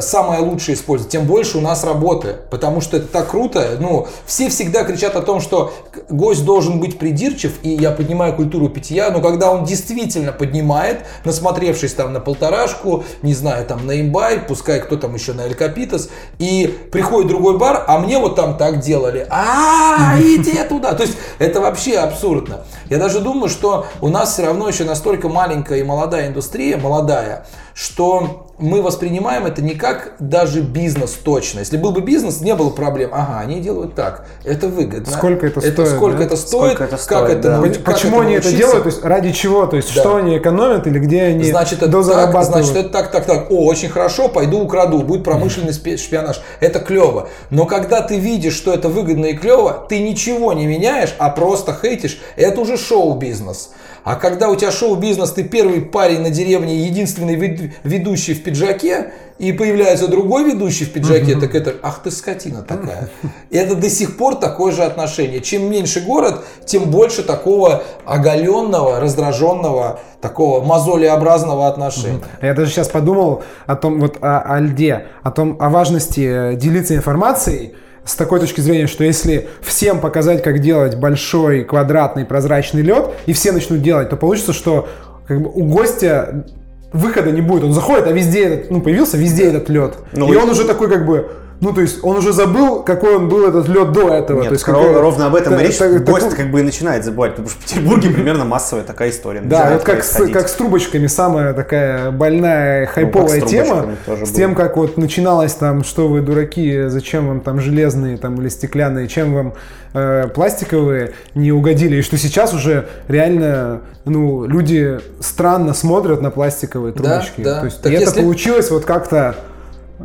[0.01, 2.35] самое лучшее использовать, тем больше у нас работы.
[2.49, 3.77] Потому что это так круто.
[3.79, 5.73] Ну, все всегда кричат о том, что
[6.09, 11.93] гость должен быть придирчив, и я поднимаю культуру питья, но когда он действительно поднимает, насмотревшись
[11.93, 16.09] там на полторашку, не знаю, там на имбай, пускай кто там еще на Эль Капитас,
[16.39, 19.27] и приходит другой бар, а мне вот там так делали.
[19.29, 20.93] А, иди туда.
[20.93, 22.65] То есть это вообще абсурдно.
[22.89, 27.45] Я даже думаю, что у нас все равно еще настолько маленькая и молодая индустрия, молодая,
[27.79, 31.59] что мы воспринимаем это не как даже бизнес точно.
[31.59, 33.11] Если был бы бизнес, не было проблем.
[33.13, 34.25] Ага, они делают так.
[34.43, 35.09] Это выгодно.
[35.09, 36.23] Сколько это стоит, Сколько да?
[36.25, 36.73] это стоит?
[36.73, 37.57] Сколько это как стоит, это, да.
[37.57, 38.57] научи- Поч- как Почему этому они это учиться?
[38.57, 38.83] делают?
[38.83, 39.65] То есть ради чего?
[39.65, 40.01] То есть Да.
[40.01, 43.49] что они экономят или где они Значит, это так, значит, это так, так, так.
[43.49, 44.99] О, очень хорошо, пойду украду.
[44.99, 46.41] Будет промышленный шпионаж.
[46.59, 47.29] Это клево.
[47.49, 51.73] Но когда ты видишь, что это выгодно и клево, ты ничего не меняешь, а просто
[51.81, 52.19] хейтишь.
[52.35, 53.69] Это уже шоу-бизнес.
[54.03, 59.11] А когда у тебя шоу-бизнес, ты первый парень на деревне, единственный вед- ведущий в пиджаке,
[59.37, 63.09] и появляется другой ведущий в пиджаке, так это, ах ты скотина такая.
[63.49, 65.39] И это до сих пор такое же отношение.
[65.39, 72.19] Чем меньше город, тем больше такого оголенного, раздраженного, такого мозолеобразного отношения.
[72.41, 76.55] Я даже сейчас подумал о том, вот о, о льде, о том, о важности э,
[76.55, 82.81] делиться информацией с такой точки зрения, что если всем показать, как делать большой квадратный прозрачный
[82.81, 84.87] лед, и все начнут делать, то получится, что
[85.27, 86.45] как бы, у гостя
[86.91, 87.63] выхода не будет.
[87.63, 89.93] Он заходит, а везде этот, ну, появился везде этот лед.
[90.13, 91.29] Ну, и и- он уже такой как бы,
[91.61, 94.39] ну, то есть он уже забыл, какой он был этот лед до этого.
[94.39, 95.77] Нет, то есть, ровно, какой- ровно об этом и речь.
[95.77, 99.09] та- Гость такой- как бы и начинает забывать, потому что в Петербурге примерно массовая такая
[99.09, 99.41] история.
[99.41, 104.07] Да, вот как с, как с трубочками, самая такая больная, хайповая Ну, с тема, с
[104.07, 104.27] было.
[104.27, 109.07] тем, как вот начиналось там, что вы дураки, зачем вам там железные там или стеклянные,
[109.07, 109.53] чем вам
[109.93, 116.93] э, пластиковые не угодили, и что сейчас уже реально, ну, люди странно смотрят на пластиковые
[116.93, 117.41] Да, трубочки.
[117.41, 117.59] да.
[117.61, 119.35] То есть Так и это если- получилось вот как-то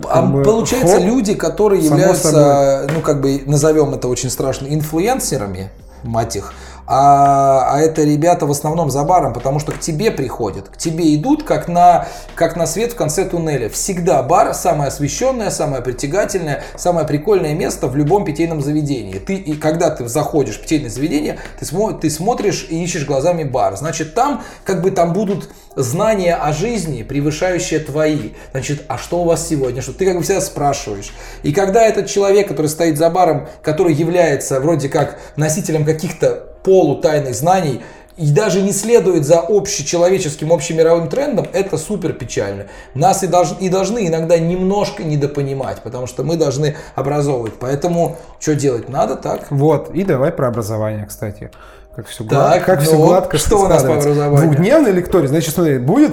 [0.09, 5.70] А бы, получается, хоп, люди, которые являются, ну как бы назовем это очень страшно, инфлюенсерами,
[6.02, 6.52] мать их,
[6.86, 11.14] а, а это ребята в основном за баром, потому что к тебе приходят, к тебе
[11.14, 13.68] идут, как на, как на свет в конце туннеля.
[13.68, 19.18] Всегда бар самое освещенное, самое притягательное, самое прикольное место в любом питейном заведении.
[19.18, 23.44] Ты, и когда ты заходишь в питейное заведение, ты, смо- ты смотришь и ищешь глазами
[23.44, 23.76] бар.
[23.76, 28.32] Значит, там как бы там будут знания о жизни, превышающие твои.
[28.52, 29.82] Значит, а что у вас сегодня?
[29.82, 31.12] Что ты как бы всегда спрашиваешь.
[31.42, 37.35] И когда этот человек, который стоит за баром, который является вроде как носителем каких-то полутайных
[37.35, 37.83] знаний,
[38.16, 42.66] и даже не следует за общечеловеческим, общемировым трендом, это супер печально.
[42.94, 47.55] Нас и, долж- и должны иногда немножко недопонимать, потому что мы должны образовывать.
[47.59, 48.88] Поэтому что делать?
[48.88, 49.46] Надо так.
[49.50, 51.50] Вот, и давай про образование, кстати.
[51.96, 54.37] Как все, Так, как ну все гладко что у нас по образованию?
[54.50, 55.29] Двухдневный лекторий.
[55.29, 56.12] Значит, смотри, будет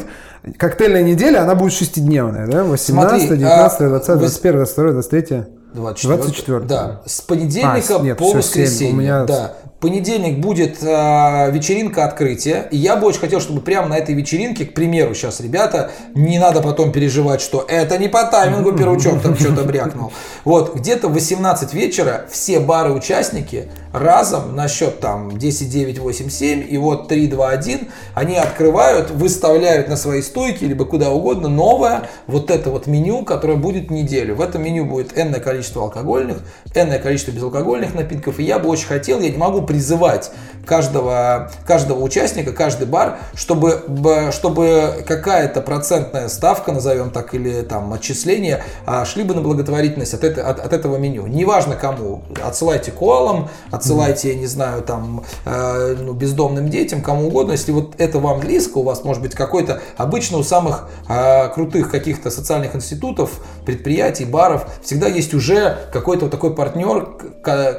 [0.58, 2.64] коктейльная неделя, она будет шестидневная, да?
[2.64, 5.44] 18, Смотри, 19, а, 20, вы- 21, 22, 23.
[5.74, 6.18] 24.
[6.18, 6.60] 24.
[6.62, 8.94] Да, с понедельника А, нет, по воскресенье.
[8.94, 9.54] У меня- Да.
[9.82, 12.68] Понедельник будет э, вечеринка открытия.
[12.70, 16.38] И я бы очень хотел, чтобы прямо на этой вечеринке, к примеру, сейчас, ребята, не
[16.38, 20.14] надо потом переживать, что это не по таймингу Перучок там что-то брякнул.
[20.46, 26.66] Вот, где-то в 18 вечера все бары-участники разом на счет там 10, 9, 8, 7
[26.70, 32.04] и вот 3, 2, 1 они открывают, выставляют на свои стойки либо куда угодно новое
[32.28, 34.36] вот это вот меню, которое будет неделю.
[34.36, 36.38] В этом меню будет энное количество алкогольных,
[36.74, 38.40] энное количество безалкогольных напитков.
[38.40, 40.32] И я бы очень хотел, я не могу призывать
[40.66, 43.84] каждого, каждого участника, каждый бар, чтобы,
[44.32, 50.24] чтобы какая-то процентная ставка, назовем так, или там отчисления, а, шли бы на благотворительность от,
[50.24, 51.28] это- от- от этого меню.
[51.28, 52.24] Неважно кому.
[52.44, 53.50] Отсылайте коалам,
[53.82, 57.54] отсылайте, я не знаю, там, э, ну, бездомным детям, кому угодно.
[57.54, 61.90] Если вот это вам близко, у вас может быть какой-то, обычно у самых э, крутых
[61.90, 63.32] каких-то социальных институтов,
[63.66, 67.08] предприятий, баров, всегда есть уже какой-то вот такой партнер,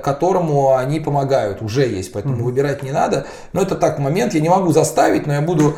[0.02, 3.26] которому они помогают, уже есть, поэтому выбирать не надо.
[3.52, 5.74] Но это так момент, я не могу заставить, но я буду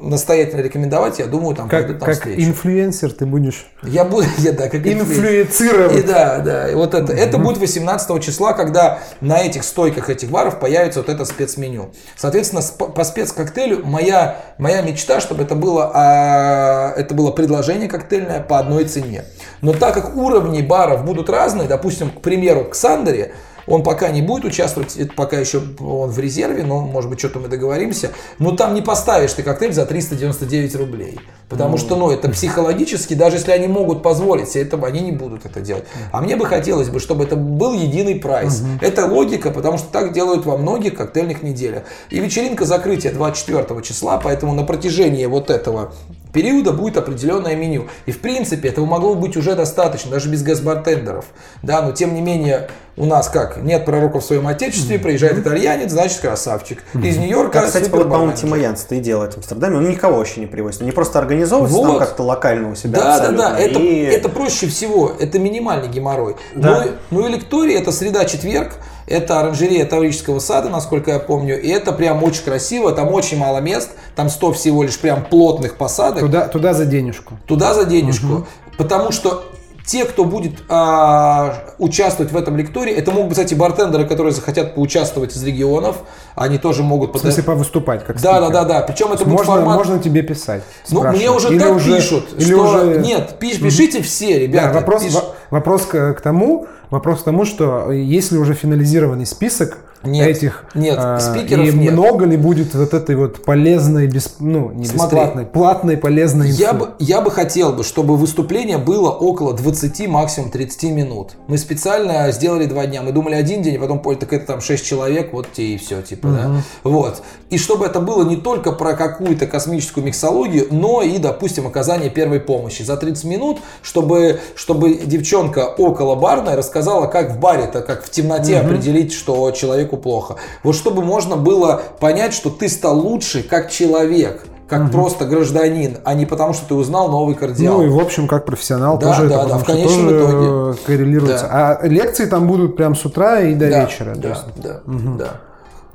[0.00, 2.44] настоятельно рекомендовать, я думаю, там Как, пойдут там как встречи.
[2.44, 5.14] инфлюенсер ты будешь Я буду, я, да, как инфлюенсер.
[5.14, 5.98] инфлюенцировать.
[5.98, 7.12] И да, да, и вот это.
[7.12, 11.92] Это будет 18 числа, когда на этих стойках этих баров появится вот это спецменю.
[12.16, 18.58] Соответственно, по спецкоктейлю моя, моя мечта, чтобы это было, а, это было предложение коктейльное по
[18.58, 19.24] одной цене.
[19.60, 23.34] Но так как уровни баров будут разные, допустим, к примеру, к Сандере,
[23.68, 27.38] он пока не будет участвовать, это пока еще он в резерве, но может быть что-то
[27.38, 28.10] мы договоримся.
[28.38, 31.18] Но там не поставишь ты коктейль за 399 рублей.
[31.48, 35.46] Потому что, ну, это психологически, даже если они могут позволить себе это, они не будут
[35.46, 35.84] это делать.
[36.12, 38.62] А мне бы хотелось бы, чтобы это был единый прайс.
[38.80, 41.84] Это логика, потому что так делают во многих коктейльных неделях.
[42.10, 45.94] И вечеринка закрытия 24 числа, поэтому на протяжении вот этого
[46.32, 47.86] периода будет определенное меню.
[48.06, 51.26] И в принципе этого могло быть уже достаточно, даже без газбартендеров.
[51.62, 55.92] Да, но тем не менее у нас как, нет пророка в своем отечестве, приезжает итальянец,
[55.92, 56.82] значит красавчик.
[56.94, 58.32] Из Нью-Йорка Как, кстати, вот, по-моему.
[58.32, 59.76] Тима Янс это и делает в Амстердаме.
[59.76, 60.82] Он никого вообще не привозит.
[60.82, 61.98] Они просто организовываются там Вот.
[62.00, 63.48] как-то локально у себя Да, да, абсолютно.
[63.50, 66.36] да, это, И- это проще всего, это минимальный геморрой.
[66.56, 66.80] Да.
[66.80, 68.72] Ну, и- ну и лекторий это среда-четверг,
[69.08, 73.58] это оранжерея Таврического сада, насколько я помню, и это прям очень красиво, там очень мало
[73.58, 76.20] мест, там 100 всего лишь прям плотных посадок.
[76.20, 77.38] Туда, туда за денежку.
[77.46, 78.46] Туда за денежку.
[78.76, 79.44] Потому что
[79.88, 84.74] те, кто будет а, участвовать в этом лектории, это могут быть, кстати, бартендеры, которые захотят
[84.74, 86.00] поучаствовать из регионов,
[86.34, 87.14] они тоже могут...
[87.14, 88.80] В смысле, повыступать, как Да, да, да, да.
[88.82, 89.76] Причем это будет можно, формат...
[89.78, 90.62] можно тебе писать.
[90.90, 92.64] Ну, мне уже Или так уже- пишут, или что...
[92.64, 94.68] уже- Нет, пиш- пишите все, ребята.
[94.68, 99.24] Да, вопрос, пиш- во- вопрос к, к тому, вопрос к тому, что если уже финализированный
[99.24, 101.92] список Нет, этих, нет, а, спикеров и нет.
[101.92, 105.18] много ли будет вот этой вот полезной, бес, ну не Смотри.
[105.18, 106.60] бесплатной, платной полезной инфы?
[106.60, 111.32] Я бы, я бы хотел, бы, чтобы выступление было около 20, максимум 30 минут.
[111.48, 113.02] Мы специально сделали два дня.
[113.02, 115.78] Мы думали один день, а потом поняли, так это там 6 человек, вот тебе и
[115.78, 116.62] все, типа, да.
[116.84, 117.22] Вот.
[117.50, 122.38] И чтобы это было не только про какую-то космическую миксологию, но и, допустим, оказание первой
[122.38, 122.82] помощи.
[122.82, 128.58] За 30 минут, чтобы, чтобы девчонка около барной рассказала, как в баре-то, как в темноте
[128.58, 129.50] определить, что
[129.88, 130.36] человеку плохо.
[130.62, 136.12] Вот чтобы можно было понять, что ты стал лучше как человек как просто гражданин, а
[136.12, 137.78] не потому, что ты узнал новый кардиал.
[137.78, 140.78] Ну и в общем, как профессионал Да, тоже да, это, да, в конечном тоже итоге.
[140.86, 141.48] коррелируется.
[141.50, 144.14] А лекции там будут прям с утра и до да, вечера.
[144.14, 145.28] Да, да, да.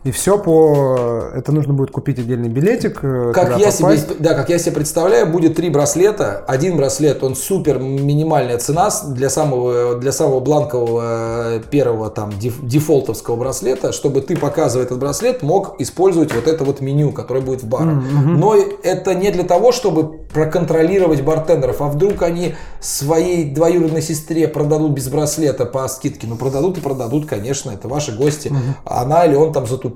[0.03, 1.29] И все по...
[1.33, 2.99] Это нужно будет купить отдельный билетик.
[3.03, 3.87] э, Как я, себе,
[4.19, 6.43] да, как я себе представляю, будет три браслета.
[6.45, 12.59] Один браслет, он супер минимальная цена для самого, для самого бланкового э, первого там деф-
[12.65, 17.63] дефолтовского браслета, чтобы ты, показывая этот браслет, мог использовать вот это вот меню, которое будет
[17.63, 17.91] в баре.
[18.25, 24.91] Но это не для того, чтобы проконтролировать бартендеров, а вдруг они своей двоюродной сестре продадут
[24.91, 26.27] без браслета по скидке.
[26.27, 28.51] Ну, продадут и продадут, конечно, это ваши гости.
[28.83, 29.92] Она или он там затупил,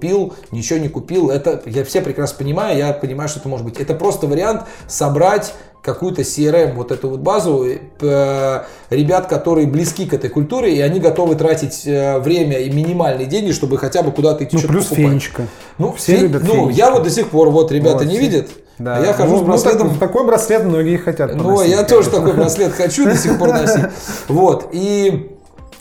[0.51, 1.29] ничего не купил.
[1.29, 3.79] Это я все прекрасно понимаю, я понимаю, что это может быть.
[3.79, 10.13] Это просто вариант собрать какую-то CRM, вот эту вот базу, э, ребят, которые близки к
[10.13, 14.43] этой культуре, и они готовы тратить э, время и минимальные деньги, чтобы хотя бы куда-то
[14.43, 15.05] идти Ну, что-то плюс покупать.
[15.11, 15.47] фенечка.
[15.77, 16.69] Ну, Все фе- любят ну, фенечку.
[16.71, 18.19] я вот до сих пор, вот, ребята Вот, не все.
[18.19, 18.97] видят, Да.
[18.97, 19.89] а я хожу Ну, с ну, браслетом.
[19.91, 22.19] так- такой браслет многие хотят Ну, поносить, я тоже конечно.
[22.19, 23.85] такой браслет хочу до сих пор носить.
[24.27, 24.67] Вот.
[24.73, 25.31] И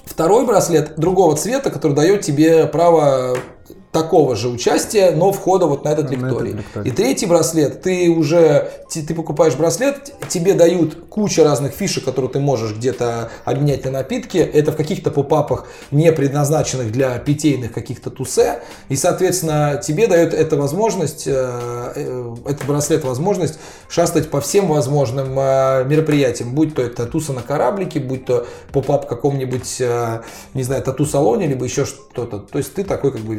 [0.04, 3.36] второй браслет другого цвета, который дает тебе право
[4.02, 6.52] такого же участия, но входа вот на этот На этот лекторий.
[6.52, 6.90] лекторий.
[6.90, 12.30] И третий браслет, ты уже, ти- ты покупаешь браслет, тебе дают куча разных фишек, которые
[12.30, 14.38] ты можешь где-то обменять на напитки.
[14.38, 18.60] Это в каких-то попапах, не предназначенных для питейных каких-то тусе.
[18.88, 21.32] И, соответственно, тебе дает эта возможность, э,
[21.94, 26.54] э, этот браслет возможность шастать по всем возможным э, мероприятиям.
[26.54, 29.80] Будь то это туса на кораблике, будь то попап в каком-нибудь,
[30.54, 32.38] не знаю, тату-салоне, либо еще что-то.
[32.40, 33.34] То есть ты такой как бы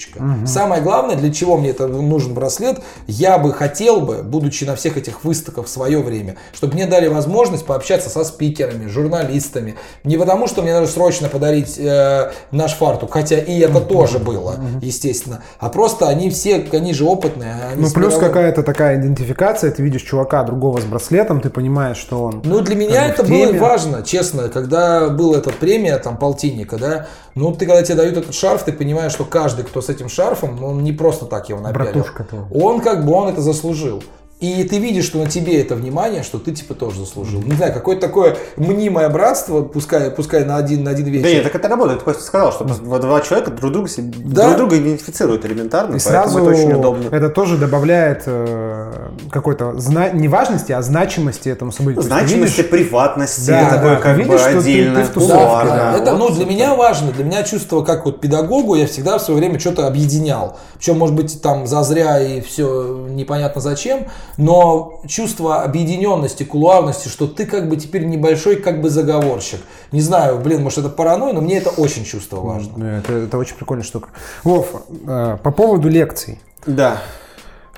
[0.00, 0.46] VIP-шечка.
[0.46, 4.96] Самое главное, для чего мне это нужен браслет, я бы хотел бы, будучи на всех
[4.96, 9.76] этих выставках в свое время, чтобы мне дали возможность пообщаться со спикерами, журналистами.
[10.04, 14.56] Не потому, что мне нужно срочно подарить э, наш фартук, хотя и это тоже было,
[14.80, 15.42] естественно.
[15.58, 17.54] А просто они все, они же опытные.
[17.72, 22.24] они Ну, плюс какая-то такая идентификация, ты видишь чувака другого с браслетом, ты понимаешь, что
[22.24, 22.42] он...
[22.44, 27.52] Ну, для меня это было важно, честно, когда была эта премия, там, полтинника, да, ну,
[27.54, 30.68] ты, когда тебе дают этот шарф, ты понимаешь, что каждый, кто с этим шарфом, ну,
[30.68, 31.92] он не просто так его напялил.
[31.92, 32.42] Братушка твой.
[32.52, 34.02] Он, как бы, он это заслужил.
[34.40, 37.42] И ты видишь, что на тебе это внимание, что ты типа тоже заслужил.
[37.42, 41.24] Не знаю, какое-то такое мнимое братство, пускай, пускай на один, на один вечер.
[41.24, 41.98] Да нет, так это работает.
[41.98, 43.88] Ты Костя сказал, что два человека друг друга,
[44.24, 44.44] Да.
[44.46, 47.08] друг друга идентифицируют элементарно, И сразу это очень удобно.
[47.14, 50.08] это тоже добавляет э, какой-то зна...
[50.08, 52.00] не важности, а значимости этому событию.
[52.02, 55.36] Ты Значимости, видишь- приватности, Да, такое да, как ты бы видишь, ты- отдельно, ты тусовке,
[55.36, 55.70] кулуарно.
[55.70, 57.12] Да, это, ну, для меня важно.
[57.12, 60.56] Для меня чувство, как вот педагогу, я всегда в свое время что-то объединял.
[60.78, 67.46] Причем, может быть, там зазря и все непонятно зачем, но чувство объединенности, кулуарности, что ты
[67.46, 69.60] как бы теперь небольшой как бы заговорщик.
[69.92, 72.84] Не знаю, блин, может это паранойя, но мне это очень чувство важно.
[72.84, 74.10] Это, это очень прикольная штука.
[74.44, 76.40] Вов, э, по поводу лекций.
[76.66, 77.02] Да.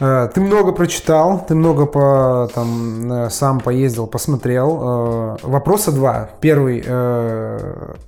[0.00, 4.80] Э, Ты много прочитал, ты много по, там, э, сам поездил, посмотрел.
[4.82, 6.30] Э, Вопроса два.
[6.40, 6.82] Первый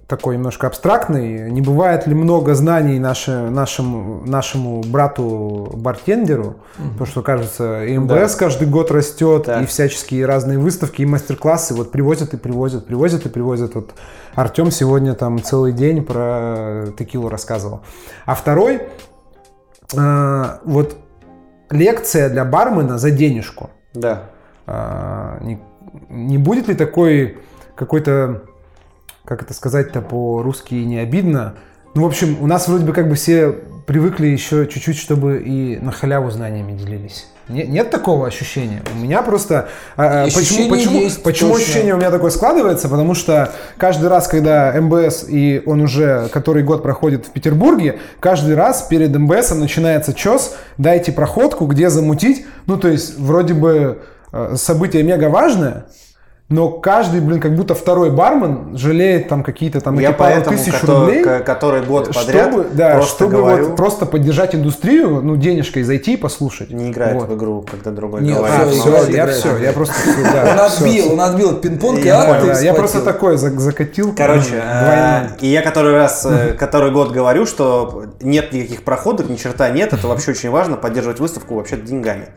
[0.06, 1.50] такой немножко абстрактный.
[1.50, 6.56] Не бывает ли много знаний наше, нашему, нашему брату-бартендеру?
[6.76, 9.62] Потому что, кажется, и МБС каждый год растет, Так.
[9.62, 13.74] и всяческие разные выставки, и мастер-классы вот привозят и привозят, привозят и привозят.
[13.74, 13.90] Вот
[14.34, 17.80] Артем сегодня там целый день про текилу рассказывал.
[18.26, 18.82] А второй,
[19.92, 20.96] вот
[21.70, 23.70] лекция для бармена за денежку.
[23.94, 24.30] Да.
[24.66, 25.60] А, не,
[26.08, 27.38] не будет ли такой
[27.74, 28.42] какой-то,
[29.24, 31.54] как это сказать-то по-русски не обидно?
[31.94, 33.52] Ну, в общем, у нас вроде бы как бы все
[33.86, 37.28] привыкли еще чуть-чуть, чтобы и на халяву знаниями делились.
[37.48, 38.82] Не- нет такого ощущения.
[38.94, 39.68] У меня просто...
[39.96, 41.64] а, а, Ощущение почему почему, есть, почему точно.
[41.64, 42.88] ощущение у меня такое складывается?
[42.88, 48.54] Потому что каждый раз, когда МБС, и он уже который год проходит в Петербурге, каждый
[48.54, 52.46] раз перед МБСом начинается чес, дайте проходку, где замутить.
[52.66, 53.98] Ну, то есть, вроде бы
[54.32, 55.84] э, событие мега важное,
[56.50, 60.58] но каждый, блин, как будто второй бармен жалеет там какие-то там Я эти пару поэтому,
[60.58, 61.24] тысяч который, рублей.
[61.24, 65.82] ко- который год подряд чтобы, да, просто чтобы говорю, вот просто поддержать индустрию, ну, денежкой
[65.84, 66.70] зайти и послушать.
[66.70, 67.28] не играет Вот.
[67.30, 68.56] в игру, когда другой Нет, говорит.
[68.60, 69.34] А, все, играет, я играет.
[69.34, 69.94] все, я просто...
[70.16, 70.22] Он
[70.56, 70.84] да, всё.
[70.84, 74.14] отбил, он отбил пинг-понг, и Я Да, просто такой за- закатил.
[74.14, 79.36] Короче, э, и я который раз, э, который год говорю, что нет никаких проходов, ни
[79.36, 82.28] черта нет, это вообще очень важно, поддерживать выставку вообще деньгами.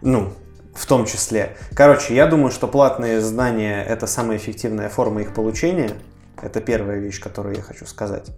[0.00, 0.30] Ну,
[0.74, 1.56] в том числе.
[1.74, 5.90] Короче, я думаю, что платные знания– это самая эффективная форма их получения.
[6.42, 8.30] Это первая вещь, которую я хочу сказать.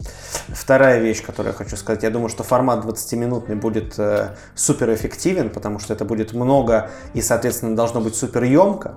[0.49, 2.03] Вторая вещь, которую я хочу сказать.
[2.03, 4.91] Я думаю, что формат 20-минутный будет э, супер
[5.51, 8.97] потому что это будет много и, соответственно, должно быть супер.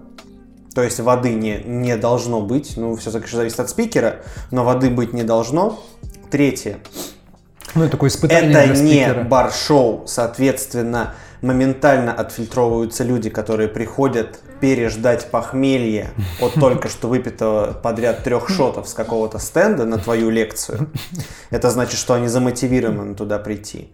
[0.74, 2.78] То есть воды не, не должно быть.
[2.78, 4.18] Ну, все, конечно, зависит от спикера,
[4.52, 5.80] но воды быть не должно.
[6.32, 6.80] Третье.
[7.76, 16.12] Ну, это такое испытание Это не бар-шоу, соответственно, моментально отфильтровываются люди, которые приходят переждать похмелье
[16.42, 20.90] от только что выпитого подряд трех шотов с какого-то стенда на твою лекцию.
[21.50, 23.92] Это значит, что они замотивированы туда прийти.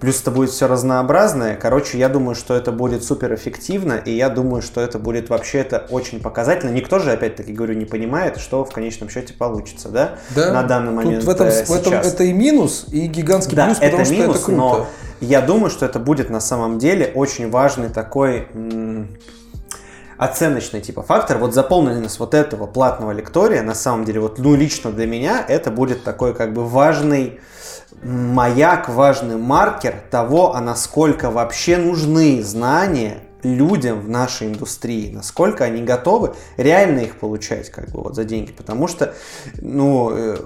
[0.00, 1.56] Плюс это будет все разнообразное.
[1.56, 5.58] Короче, я думаю, что это будет супер эффективно, и я думаю, что это будет вообще
[5.58, 6.70] это очень показательно.
[6.70, 10.18] Никто же, опять-таки говорю, не понимает, что в конечном счете получится, да?
[10.34, 10.52] Да?
[10.52, 12.12] На данный момент Тут в этом, э, в этом сейчас.
[12.12, 14.58] это и минус, и гигантский Да, плюс, это потому что минус, это круто.
[14.58, 14.86] но
[15.20, 18.48] я думаю, что это будет на самом деле очень важный такой
[20.18, 21.38] оценочный типа фактор.
[21.38, 25.70] Вот заполненность вот этого платного лектория, на самом деле, вот ну лично для меня это
[25.70, 27.40] будет такой как бы важный
[28.02, 35.82] маяк, важный маркер того, а насколько вообще нужны знания людям в нашей индустрии, насколько они
[35.82, 39.14] готовы реально их получать как бы вот за деньги, потому что,
[39.60, 40.36] ну, э,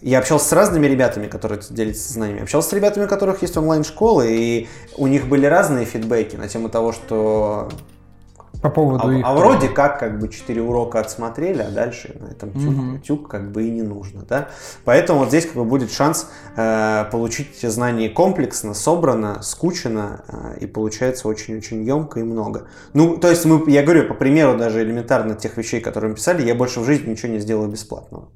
[0.00, 2.42] я общался с разными ребятами, которые делятся знаниями.
[2.42, 6.68] Общался с ребятами, у которых есть онлайн-школы, и у них были разные фидбэки на тему
[6.68, 7.68] того, что
[8.62, 9.24] По поводу а, их...
[9.24, 13.00] а вроде как как бы 4 урока отсмотрели, а дальше на этом тюк, Мгм.
[13.00, 14.48] тюк как бы и не нужно, да.
[14.84, 20.58] Поэтому вот здесь как бы будет шанс э, получить эти знания комплексно, собрано, скучно э,
[20.60, 22.68] и получается очень-очень емко и много.
[22.92, 26.46] Ну, то есть мы, я говорю, по примеру даже элементарно тех вещей, которые мы писали,
[26.46, 28.28] я больше в жизни ничего не сделаю бесплатного.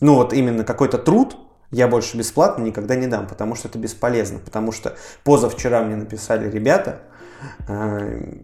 [0.00, 1.36] Ну вот именно какой-то труд
[1.70, 6.50] я больше бесплатно никогда не дам, потому что это бесполезно, потому что позавчера мне написали
[6.50, 7.02] ребята,
[7.68, 8.38] э,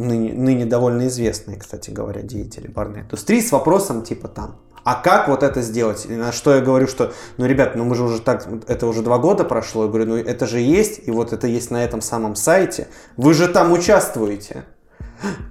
[0.00, 5.28] ныне, ныне довольно известные, кстати говоря, деятели барной индустрии, с вопросом типа там, а как
[5.28, 6.06] вот это сделать?
[6.06, 9.02] И на что я говорю, что, ну, ребят, ну мы же уже так, это уже
[9.02, 12.00] два года прошло, я говорю, ну это же есть, и вот это есть на этом
[12.00, 14.64] самом сайте, вы же там участвуете.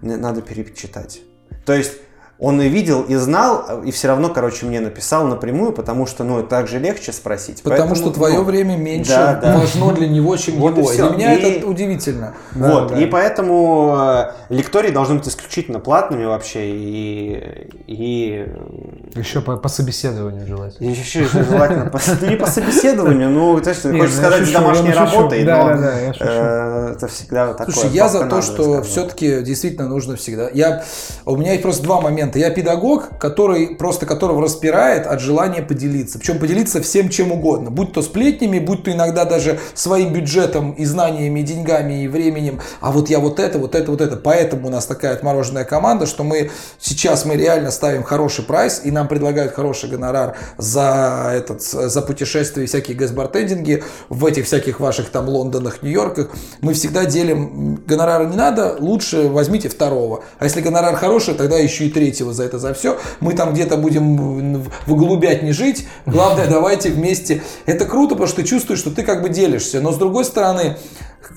[0.02, 1.22] Надо перечитать.
[1.66, 1.94] То есть
[2.40, 6.42] он и видел, и знал, и все равно, короче, мне написал напрямую, потому что, ну,
[6.42, 7.62] так же легче спросить.
[7.62, 9.58] Потому Поэтому, что твое ну, время меньше да, да.
[9.58, 10.90] важно для него, чем Вот и его.
[10.90, 11.10] И всё.
[11.10, 12.34] для меня И- это удивительно.
[12.56, 12.98] Да, вот, да.
[13.02, 18.46] и поэтому э, лектории должны быть исключительно платными вообще, и, и
[19.16, 20.88] Еще по, по собеседованию желательно.
[20.88, 25.44] и еще желательно, по- ну, не по собеседованию, ну, Не, хочешь ну, сказать, домашней работой,
[25.44, 27.74] Да, но да, да, э, это всегда такое.
[27.74, 30.50] Слушай, я за то, что все-таки действительно нужно всегда.
[30.54, 30.84] Я,
[31.26, 32.29] у меня есть просто два момента.
[32.38, 36.20] Я педагог, который просто которого распирает от желания поделиться.
[36.20, 37.72] Причем поделиться всем чем угодно.
[37.72, 42.60] Будь то сплетнями, будь то иногда даже своим бюджетом и знаниями, и деньгами, и временем.
[42.82, 44.18] А вот я вот это, вот это, вот это.
[44.18, 48.92] Поэтому у нас такая отмороженная команда, что мы сейчас мы реально ставим хороший прайс, и
[48.92, 55.10] нам предлагают хороший гонорар за, этот, за путешествия и всякие гэсбартендинги в этих всяких ваших
[55.10, 56.30] там Лондонах, Нью-Йорках.
[56.62, 60.24] Мы всегда делим, гонорара не надо, лучше возьмите второго.
[60.40, 61.90] А если гонорар хороший, тогда еще и
[62.20, 62.98] третьего за это, за все.
[63.22, 65.88] Мы там где-то будем в- в голубять не жить.
[66.06, 67.42] Главное, давайте вместе.
[67.66, 69.80] Это круто, потому что ты чувствуешь, что ты как бы делишься.
[69.82, 70.78] Но с другой стороны,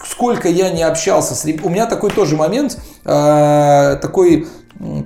[0.09, 4.49] сколько я не общался с ребятами, у меня такой тоже момент, э, такой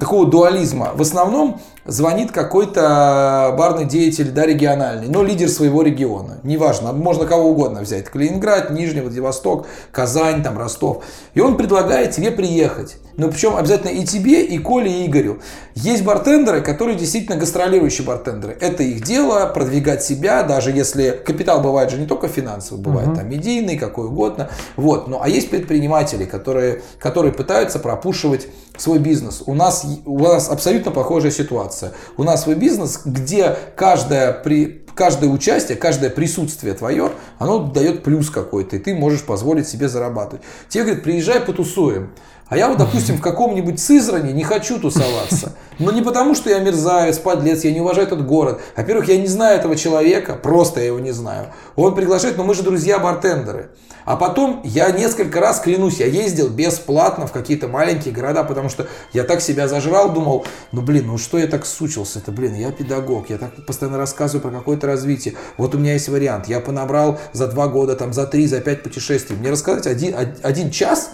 [0.01, 0.93] такого дуализма.
[0.95, 6.39] В основном звонит какой-то барный деятель, да, региональный, но лидер своего региона.
[6.43, 8.07] Неважно, можно кого угодно взять.
[8.07, 11.05] Калининград, Нижний Владивосток, Казань, там, Ростов.
[11.35, 12.97] И он предлагает тебе приехать.
[13.17, 15.39] Но причем обязательно и тебе, и Коле, и Игорю.
[15.75, 18.57] Есть бартендеры, которые действительно гастролирующие бартендеры.
[18.61, 23.29] Это их дело, продвигать себя, даже если капитал бывает же не только финансовый, бывает там
[23.29, 24.51] медийный, какой угодно.
[24.77, 25.09] Вот.
[25.09, 29.43] Ну, а есть предприниматели, которые, которые пытаются пропушивать свой бизнес.
[29.47, 31.76] У нас, у нас абсолютно похожая ситуация.
[32.17, 38.31] У нас свой бизнес, где каждая при, каждое участие, каждое присутствие твое, оно дает плюс
[38.31, 40.45] какой-то, и ты можешь позволить себе зарабатывать.
[40.69, 42.13] Тебе говорят, приезжай, потусуем.
[42.49, 45.55] А я вот, допустим, в каком-нибудь Сызране не хочу тусоваться.
[45.81, 48.61] Но не потому, что я мерзавец, подлец, я не уважаю этот город.
[48.77, 51.49] Во-первых, я не знаю этого человека, просто я его не знаю.
[51.75, 53.71] Он приглашает, но мы же друзья-бартендеры.
[54.05, 58.87] А потом я несколько раз, клянусь, я ездил бесплатно в какие-то маленькие города, потому что
[59.13, 63.29] я так себя зажрал, думал, ну блин, ну что я так сучился-то, блин, я педагог,
[63.29, 65.35] я так постоянно рассказываю про какое-то развитие.
[65.57, 68.85] Вот у меня есть вариант, я понабрал за два года, там, за три, за пять
[68.85, 69.37] путешествий.
[69.37, 71.11] Мне рассказать один, один час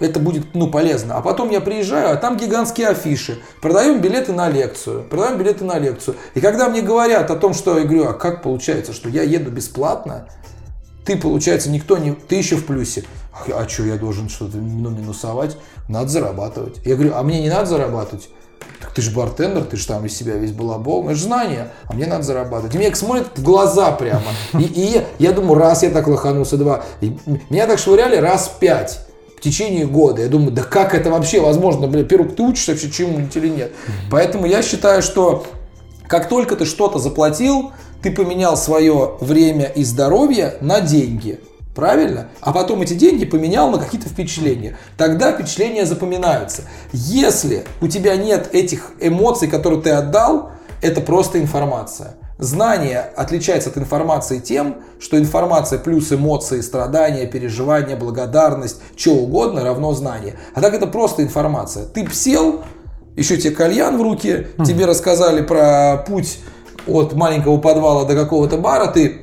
[0.00, 1.16] это будет ну, полезно.
[1.16, 3.38] А потом я приезжаю, а там гигантские афиши.
[3.60, 5.04] Продаем билеты на лекцию.
[5.04, 6.16] Продаем билеты на лекцию.
[6.34, 9.50] И когда мне говорят о том, что я говорю, а как получается, что я еду
[9.50, 10.26] бесплатно,
[11.04, 12.12] ты, получается, никто не...
[12.12, 13.04] Ты еще в плюсе.
[13.54, 15.56] А, что, я должен что-то ну, минусовать?
[15.88, 16.80] Надо зарабатывать.
[16.84, 18.28] Я говорю, а мне не надо зарабатывать?
[18.80, 21.04] Так ты же бартендер, ты же там из себя весь балабол.
[21.04, 22.74] Это же знание, а мне надо зарабатывать.
[22.74, 24.22] И мне смотрят в глаза прямо.
[24.54, 26.84] И, и я думаю, раз я так лоханулся, два.
[27.00, 27.16] И
[27.50, 29.00] меня так швыряли раз пять
[29.40, 30.22] в течение года.
[30.22, 31.86] Я думаю, да как это вообще возможно?
[31.86, 33.72] Блин, первый, ты учишься вообще чему-нибудь или нет?
[34.10, 35.46] Поэтому я считаю, что
[36.06, 37.72] как только ты что-то заплатил,
[38.02, 41.40] ты поменял свое время и здоровье на деньги.
[41.74, 42.28] Правильно?
[42.40, 44.76] А потом эти деньги поменял на какие-то впечатления.
[44.98, 46.64] Тогда впечатления запоминаются.
[46.92, 50.50] Если у тебя нет этих эмоций, которые ты отдал,
[50.82, 52.16] это просто информация.
[52.40, 59.92] Знание отличается от информации тем, что информация плюс эмоции, страдания, переживания, благодарность, что угодно равно
[59.92, 60.38] знание.
[60.54, 61.84] А так это просто информация.
[61.84, 62.62] Ты сел,
[63.14, 66.38] еще тебе кальян в руки, тебе рассказали про путь
[66.86, 69.20] от маленького подвала до какого-то бара, ты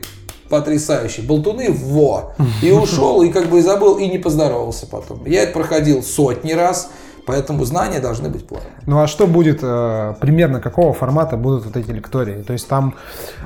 [0.47, 5.25] потрясающий, болтуны, во, и ушел, и как бы забыл, и не поздоровался потом.
[5.25, 6.89] Я это проходил сотни раз,
[7.27, 8.73] Поэтому знания должны быть платными.
[8.85, 12.41] Ну а что будет, э, примерно какого формата будут вот эти лектории?
[12.41, 12.95] То есть там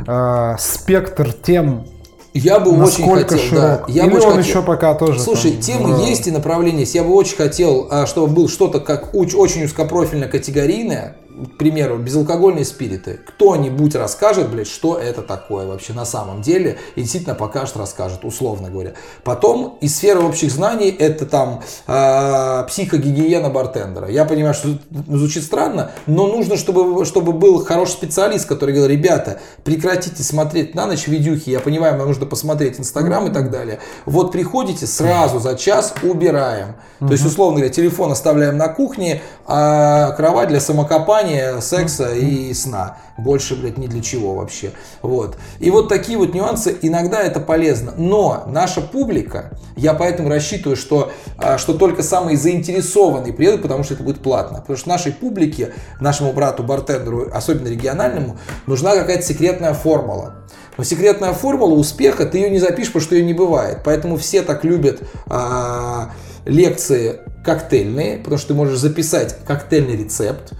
[0.08, 1.86] э, спектр тем
[2.34, 3.62] я бы Насколько очень хотел, широк?
[3.62, 3.84] да.
[3.90, 4.50] Я Или бы очень он хотел.
[4.50, 6.96] еще пока тоже Слушай, там, темы в- есть и направления есть.
[6.96, 11.18] Я бы очень хотел, а, чтобы был что-то как очень узкопрофильно категорийное.
[11.54, 13.20] К примеру, безалкогольные спириты.
[13.28, 18.70] Кто-нибудь расскажет, блядь, что это такое вообще на самом деле, и действительно покажет, расскажет, условно
[18.70, 18.94] говоря.
[19.24, 24.10] Потом из сферы общих знаний это там э, психогигиена бартендера.
[24.10, 24.70] Я понимаю, что
[25.08, 30.86] звучит странно, но нужно, чтобы, чтобы был хороший специалист, который говорил, ребята, прекратите смотреть на
[30.86, 33.80] ночь видюхи, я понимаю, вам нужно посмотреть Инстаграм и так далее.
[34.06, 36.76] Вот приходите, сразу за час убираем.
[37.00, 41.21] То есть, условно говоря, телефон оставляем на кухне, а кровать для самокопания,
[41.62, 42.98] секса и сна.
[43.18, 44.72] Больше, блядь, ни для чего вообще.
[45.02, 45.38] Вот.
[45.60, 47.94] И вот такие вот нюансы, иногда это полезно.
[47.98, 53.94] Но наша публика, я поэтому рассчитываю, что, а, что только самые заинтересованные приедут, потому что
[53.94, 54.60] это будет платно.
[54.60, 60.36] Потому что нашей публике, нашему брату бартендеру, особенно региональному, нужна какая-то секретная формула.
[60.78, 63.80] Но секретная формула успеха, ты ее не запишешь, потому что ее не бывает.
[63.84, 66.12] Поэтому все так любят а,
[66.46, 70.54] лекции коктейльные, потому что ты можешь записать коктейльный рецепт,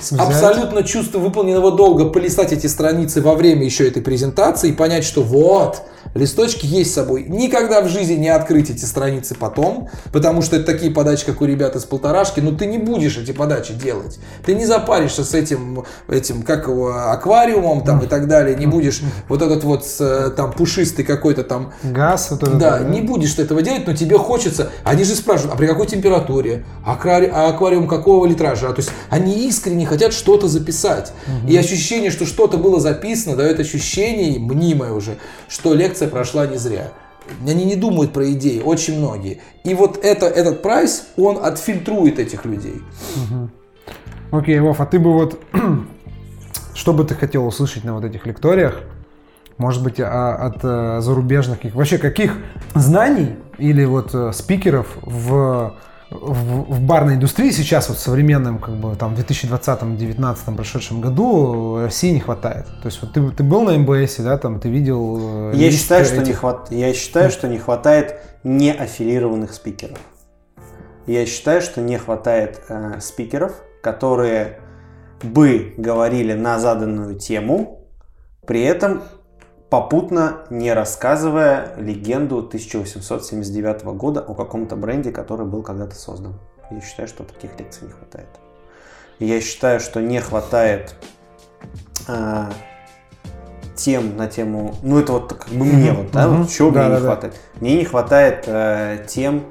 [0.00, 0.20] Взять.
[0.20, 5.22] абсолютно чувство выполненного долга полистать эти страницы во время еще этой презентации и понять, что
[5.22, 5.82] вот,
[6.14, 7.26] листочки есть с собой.
[7.28, 11.44] Никогда в жизни не открыть эти страницы потом, потому что это такие подачи, как у
[11.44, 14.18] ребят из полторашки, но ты не будешь эти подачи делать.
[14.44, 19.02] Ты не запаришься с этим, этим как его, аквариумом там и так далее, не будешь
[19.28, 19.84] вот этот вот
[20.36, 24.18] там пушистый какой-то там Газ, вот это, да, не будешь ты этого делать, но тебе
[24.18, 24.70] хочется.
[24.84, 28.68] Они же спрашивают, а при какой температуре, а аквариум какого литража?
[28.70, 31.12] То есть они искренне хотят что-то записать.
[31.48, 35.16] И ощущение, что что-то было записано, дает ощущение, мнимое уже,
[35.48, 36.92] что лекция прошла не зря.
[37.46, 39.40] Они не думают про идеи, очень многие.
[39.64, 42.80] И вот это, этот прайс, он отфильтрует этих людей.
[44.30, 45.40] Окей, Вов, а ты бы вот,
[46.74, 48.82] что бы ты хотел услышать на вот этих лекториях?
[49.58, 52.36] Может быть, а- от э, зарубежных, вообще каких
[52.74, 55.74] знаний или вот э, спикеров в,
[56.10, 61.84] в, в барной индустрии сейчас, вот в современном, как бы там 2020-2019 прошедшем году э,
[61.84, 62.66] России не хватает?
[62.82, 65.52] То есть вот ты, ты был на МБС, да, там ты видел...
[65.52, 66.70] э, Я считаю, что не этих- хват...
[66.72, 69.98] я считаю, что не хватает неаффилированных спикеров.
[71.06, 73.52] Я считаю, что не хватает э, спикеров,
[73.82, 74.58] которые
[75.22, 77.84] бы говорили на заданную тему,
[78.46, 79.02] при этом
[79.70, 86.34] попутно не рассказывая легенду 1879 года о каком-то бренде, который был когда-то создан.
[86.70, 88.28] Я считаю, что таких лекций не хватает.
[89.20, 90.94] Я считаю, что не хватает
[92.08, 92.50] э,
[93.76, 96.88] тем на тему, ну это вот как бы мне вот, да, вот чего Да, мне
[96.90, 97.06] да, не да.
[97.06, 97.40] хватает.
[97.60, 99.44] Мне не хватает э, тем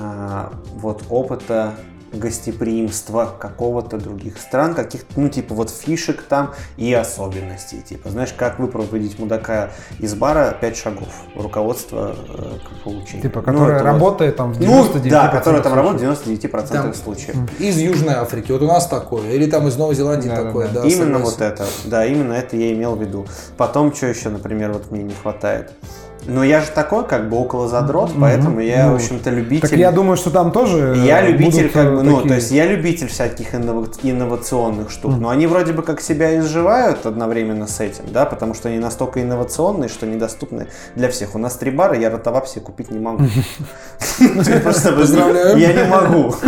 [0.00, 1.74] э, вот опыта
[2.12, 7.80] гостеприимства какого-то других стран, каких-то, ну, типа вот фишек там и особенностей.
[7.82, 11.08] Типа, знаешь, как выпроводить мудака из бара 5 шагов.
[11.34, 13.22] Руководство э, к получению.
[13.22, 16.40] Типа, Ну, которая вот- работает там в 99% Ну, да, которая там работает в случаев.
[16.42, 17.36] 99% Там- случаев.
[17.60, 18.52] Из Южной Африки.
[18.52, 19.30] Вот у нас такое.
[19.30, 20.68] Или там из Новой Зеландии Да, да, такое.
[20.68, 20.82] да.
[20.82, 21.24] Да, именно согласен.
[21.24, 23.26] вот это, да, именно это я имел в виду.
[23.56, 25.72] Потом, что еще, например, вот мне не хватает.
[26.26, 29.68] Но я же такой, как бы около задрот, поэтому я, Ну, в общем-то, любитель.
[29.68, 32.28] Так я думаю, что там тоже Я э, любитель, будут, как э, бы, ну, такие-
[32.28, 37.06] то есть я любитель всяких иннова- инновационных штук, но они вроде бы как себя изживают
[37.06, 41.34] одновременно с этим, да, потому что они настолько инновационные, что недоступны для всех.
[41.34, 43.24] У нас три бара, я ротовап себе купить не могу.
[44.62, 44.90] Просто.
[45.56, 46.34] Я не могу.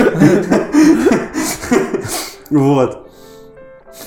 [2.50, 3.08] Вот.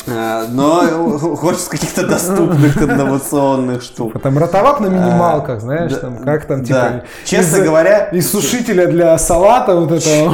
[0.07, 4.21] А, Но хочется каких-то доступных инновационных штук.
[4.21, 9.75] Там ротовап на минималках, знаешь, там как там типа Честно говоря, из сушителя для салата
[9.75, 10.33] вот этого.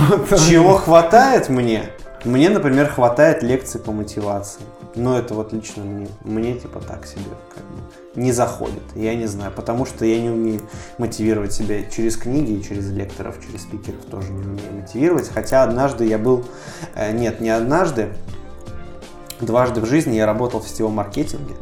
[0.50, 1.84] Чего хватает мне?
[2.24, 4.62] Мне, например, хватает лекций по мотивации.
[4.96, 6.08] Но это вот лично мне.
[6.24, 7.22] Мне типа так себе
[7.56, 8.84] как бы не заходит.
[8.94, 10.62] Я не знаю, потому что я не умею
[10.98, 15.32] мотивировать себя через книги и через лекторов, через спикеров тоже не умею мотивировать.
[15.34, 16.46] Хотя однажды я был...
[16.96, 18.10] э, Нет, не однажды.
[19.42, 21.56] Дважды в жизни я работал в сетевом маркетинге.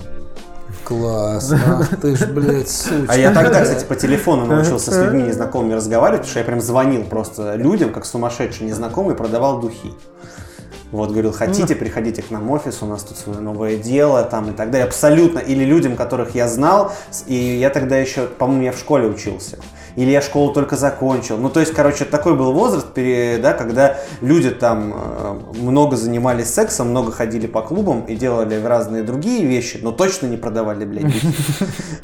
[0.83, 1.51] Класс.
[1.51, 3.05] Ах ты ж, блядь, сучка.
[3.07, 6.61] А я тогда, кстати, по телефону научился с людьми незнакомыми разговаривать, потому что я прям
[6.61, 9.93] звонил просто людям, как сумасшедший незнакомый, продавал духи.
[10.91, 14.49] Вот, говорил, хотите, приходите к нам в офис, у нас тут свое новое дело, там
[14.49, 14.87] и так далее.
[14.87, 15.37] Абсолютно.
[15.39, 16.91] Или людям, которых я знал,
[17.27, 19.59] и я тогда еще, по-моему, я в школе учился.
[19.95, 21.37] Или я школу только закончил.
[21.37, 26.89] Ну, то есть, короче, такой был возраст, да, когда люди там э, много занимались сексом,
[26.89, 31.27] много ходили по клубам и делали разные другие вещи, но точно не продавали, блядь, духи.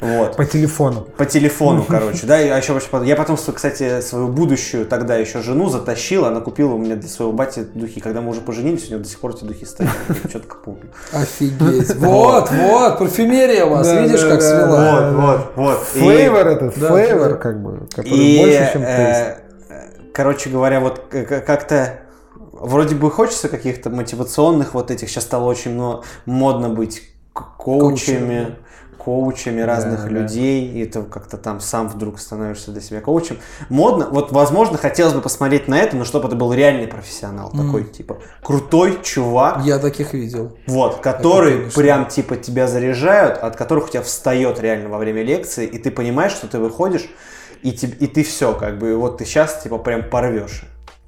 [0.00, 0.36] Вот.
[0.36, 1.06] По телефону.
[1.16, 6.24] По телефону, короче, да, я еще я потом, кстати, свою будущую тогда еще жену затащил,
[6.24, 9.08] она купила у меня для своего бати духи, когда мы уже поженились, у нее до
[9.08, 10.90] сих пор эти духи стоят, я четко помню.
[11.12, 11.96] Офигеть.
[12.06, 13.90] Вот, вот, парфюмерия у вас.
[13.90, 15.10] Видишь, как свела?
[15.10, 15.78] Вот, вот, вот.
[15.94, 19.42] Флейвор этот, флейвор, как бы, который И, больше, чем э, тейст.
[19.68, 22.00] э, короче говоря, вот как-то
[22.52, 27.02] вроде бы хочется каких-то мотивационных вот этих, сейчас стало очень много, модно быть
[27.32, 28.56] коучами,
[28.98, 30.08] коучами разных да.
[30.08, 33.38] людей, и ты как-то там сам вдруг становишься для себя коучем.
[33.68, 37.84] Модно, вот возможно хотелось бы посмотреть на это, но чтобы это был реальный профессионал, такой
[37.84, 40.56] типа крутой чувак, Я таких видел.
[40.66, 41.80] вот, которые конечно.
[41.80, 45.90] прям типа тебя заряжают, от которых у тебя встает реально во время лекции, и ты
[45.90, 47.08] понимаешь, что ты выходишь,
[47.66, 50.62] и, теб- и ты все, как бы, вот ты сейчас типа прям порвешь.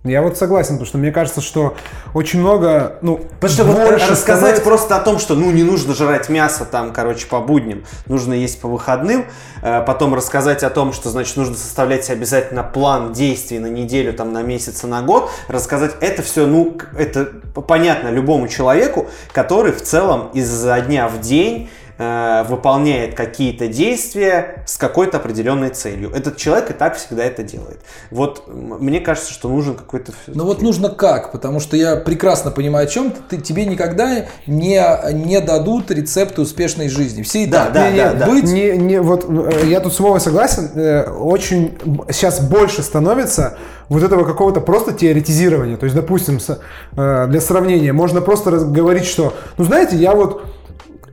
[0.04, 1.74] Я вот согласен, потому что мне кажется, что
[2.14, 5.92] очень много, ну, Потому что вот рассказать становится- просто о том, что ну не нужно
[5.92, 9.26] жрать мясо там, короче, по будням, нужно есть по выходным,
[9.61, 14.32] э, потом рассказать о том, что значит нужно составлять обязательно план действий на неделю, там,
[14.32, 17.26] на месяц и на год, рассказать это все, ну, это
[17.66, 24.76] понятно любому человеку, который в целом изо дня в день э, выполняет какие-то действия с
[24.76, 26.11] какой-то определенной целью.
[26.14, 27.80] Этот человек и так всегда это делает.
[28.11, 30.12] Вот мне кажется, что нужен какой-то...
[30.28, 34.80] Ну вот нужно как, потому что я прекрасно понимаю, о чем ты, тебе никогда не,
[35.12, 37.22] не дадут рецепты успешной жизни.
[37.22, 37.72] Все и Да, так.
[37.74, 38.26] да, Не- да, да.
[38.26, 41.78] Быть Не, не, вот э, я тут с Вовой согласен, э, очень
[42.11, 45.76] сейчас больше становится вот этого какого-то просто теоретизирования.
[45.76, 46.38] То есть, допустим,
[46.96, 50.42] э, для сравнения, можно просто говорить, что, ну знаете, я вот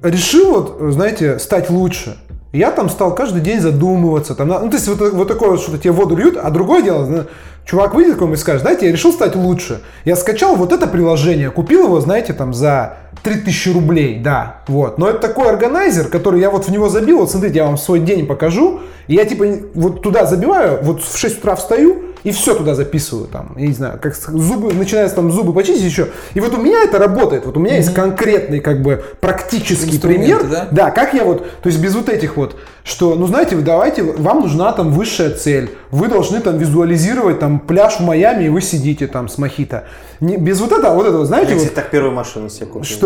[0.10, 2.18] решил вот, знаете, стать лучше.
[2.54, 4.34] Я там стал каждый день задумываться.
[4.34, 7.28] Там, ну, то есть вот, вот такое вот что-то тебе воду льют, а другое дело,
[7.66, 9.82] чувак выйдет какой-нибудь и скажет, знаете, я решил стать лучше.
[10.06, 14.98] Я скачал вот это приложение, купил его, знаете, там за 3000 рублей, да, вот.
[14.98, 18.00] Но это такой органайзер, который я вот в него забил, вот смотрите, я вам свой
[18.00, 22.56] день покажу, и я типа вот туда забиваю, вот в 6 утра встаю, и все
[22.56, 26.08] туда записываю, там, я не знаю, как зубы, начинается там зубы почистить еще.
[26.34, 30.44] И вот у меня это работает, вот у меня есть конкретный, как бы, практический пример,
[30.44, 30.68] да?
[30.72, 34.42] да, как я вот, то есть без вот этих вот, что, ну знаете, давайте, вам
[34.42, 39.06] нужна там высшая цель, вы должны там визуализировать там пляж в Майами, и вы сидите
[39.06, 39.84] там с мохито.
[40.20, 42.84] Не, без вот этого, вот этого, знаете, Я, вот, кстати, так первую машину себе купил.
[42.86, 43.05] что...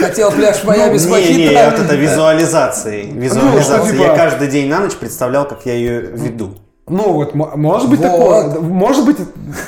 [0.00, 3.10] хотел пляж в Майами с Не, не, вот это визуализацией.
[3.12, 3.92] Визуализацией.
[3.98, 6.54] типа- Я каждый день на ночь представлял, как я ее веду.
[6.88, 8.08] Ну вот, может быть Вот.
[8.12, 9.16] такое, может быть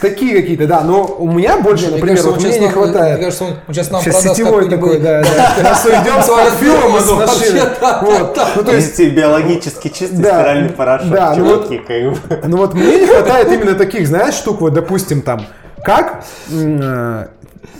[0.00, 3.14] такие какие-то, да, но у меня больше, Мне например, кажется, вот мне сейчас не хватает.
[3.16, 5.52] Мне кажется, он он сейчас нам Сейчас продаст сетевой такой, да, да.
[5.56, 7.62] Сейчас уйдем с парфюмом из вообще, машины.
[8.02, 8.38] Вот.
[8.54, 10.38] Ну, то есть, биологически чистый Да.
[10.42, 11.10] стиральный порошок.
[11.10, 12.46] Да, ну вот- чуваки, как бы.
[12.46, 15.44] Ну вот мне не хватает именно таких, знаешь, штук, вот, допустим, там,
[15.84, 16.22] как,
[16.52, 17.26] э,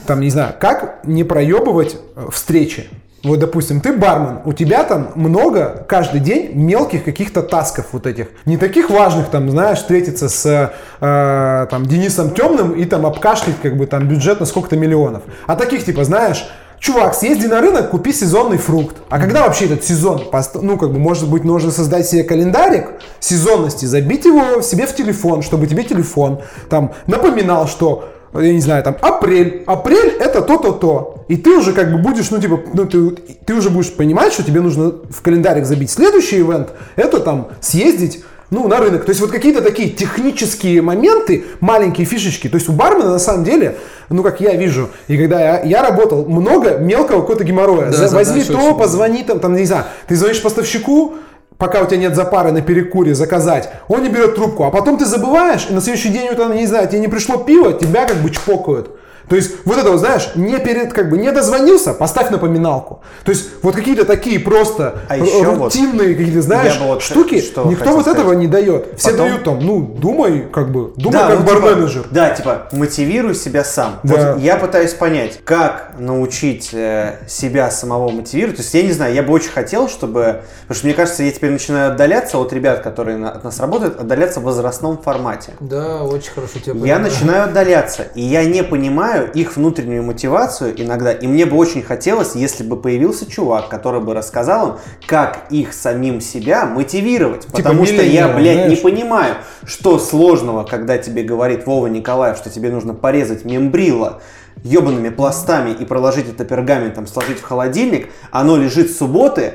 [0.07, 2.89] там, не знаю, как не проебывать э, встречи.
[3.24, 8.29] вот, допустим, ты бармен, у тебя там много каждый день мелких каких-то тасков вот этих.
[8.45, 13.76] Не таких важных, там, знаешь, встретиться с э, там, Денисом Темным и там обкашлять как
[13.76, 15.22] бы там бюджет на сколько-то миллионов.
[15.47, 16.49] А таких, типа, знаешь,
[16.81, 18.97] Чувак, съезди на рынок, купи сезонный фрукт.
[19.09, 20.22] А когда вообще этот сезон?
[20.55, 25.43] Ну, как бы, может быть, нужно создать себе календарик сезонности, забить его себе в телефон,
[25.43, 29.62] чтобы тебе телефон там напоминал, что я не знаю, там, апрель.
[29.66, 31.24] Апрель это то-то-то.
[31.29, 33.11] И ты уже как бы будешь, ну, типа, ну, ты,
[33.45, 36.70] ты уже будешь понимать, что тебе нужно в календарик забить следующий ивент.
[36.97, 39.05] Это там съездить ну, на рынок.
[39.05, 42.49] То есть вот какие-то такие технические моменты, маленькие фишечки.
[42.49, 43.76] То есть у бармена на самом деле,
[44.09, 47.91] ну, как я вижу, и когда я, я работал, много мелкого какого-то геморроя.
[47.91, 51.14] Да, Возьми то, позвони там, там, не знаю, ты звонишь поставщику,
[51.59, 55.04] пока у тебя нет запары на перекуре заказать, он не берет трубку, а потом ты
[55.04, 58.30] забываешь, и на следующий день, вот, не знаю, тебе не пришло пиво, тебя как бы
[58.30, 58.90] чпокают.
[59.29, 63.03] То есть вот это вот, знаешь, не перед, как бы, не дозвонился, поставь напоминалку.
[63.24, 68.03] То есть вот какие-то такие просто а рутинные вот, какие-то, знаешь, вот штуки, никто вот
[68.03, 68.20] сказать.
[68.20, 68.95] этого не дает.
[68.97, 69.29] Все Потом...
[69.29, 72.03] дают там, ну, думай, как бы, думай да, как ну, барменеджер.
[72.03, 74.01] Типа, да, типа, мотивируй себя сам.
[74.03, 74.33] Да.
[74.35, 78.57] Вот я пытаюсь понять, как научить э, себя самого мотивировать.
[78.57, 81.31] То есть я не знаю, я бы очень хотел, чтобы, потому что мне кажется, я
[81.31, 85.53] теперь начинаю отдаляться от ребят, которые на, от нас работают, отдаляться в возрастном формате.
[85.61, 90.81] Да, очень хорошо тебя Я начинаю отдаляться, и я не понимаю, понимаю их внутреннюю мотивацию
[90.81, 94.75] иногда, и мне бы очень хотелось, если бы появился чувак, который бы рассказал им,
[95.07, 97.43] как их самим себя мотивировать.
[97.47, 98.71] Типа потому что я, блядь, знаешь?
[98.71, 104.21] не понимаю, что сложного, когда тебе говорит Вова Николаев, что тебе нужно порезать мембрила
[104.64, 109.55] ебаными пластами и проложить это пергаментом, сложить в холодильник, оно лежит с субботы,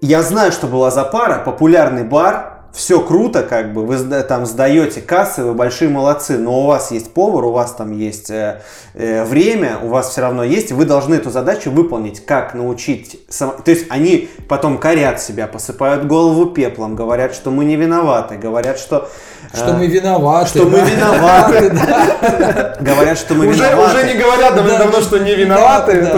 [0.00, 5.02] я знаю, что была за пара, популярный бар, все круто, как бы, вы там сдаете
[5.02, 8.62] кассы, вы большие молодцы, но у вас есть повар, у вас там есть э,
[8.94, 13.62] э, время, у вас все равно есть, вы должны эту задачу выполнить, как научить, сам...
[13.62, 18.78] то есть они потом корят себя, посыпают голову пеплом, говорят, что мы не виноваты, говорят,
[18.78, 19.10] что...
[19.52, 20.48] Э, что мы виноваты.
[20.48, 21.70] Что мы виноваты,
[22.80, 23.98] Говорят, что мы виноваты.
[23.98, 26.08] Уже не говорят давно, что не виноваты.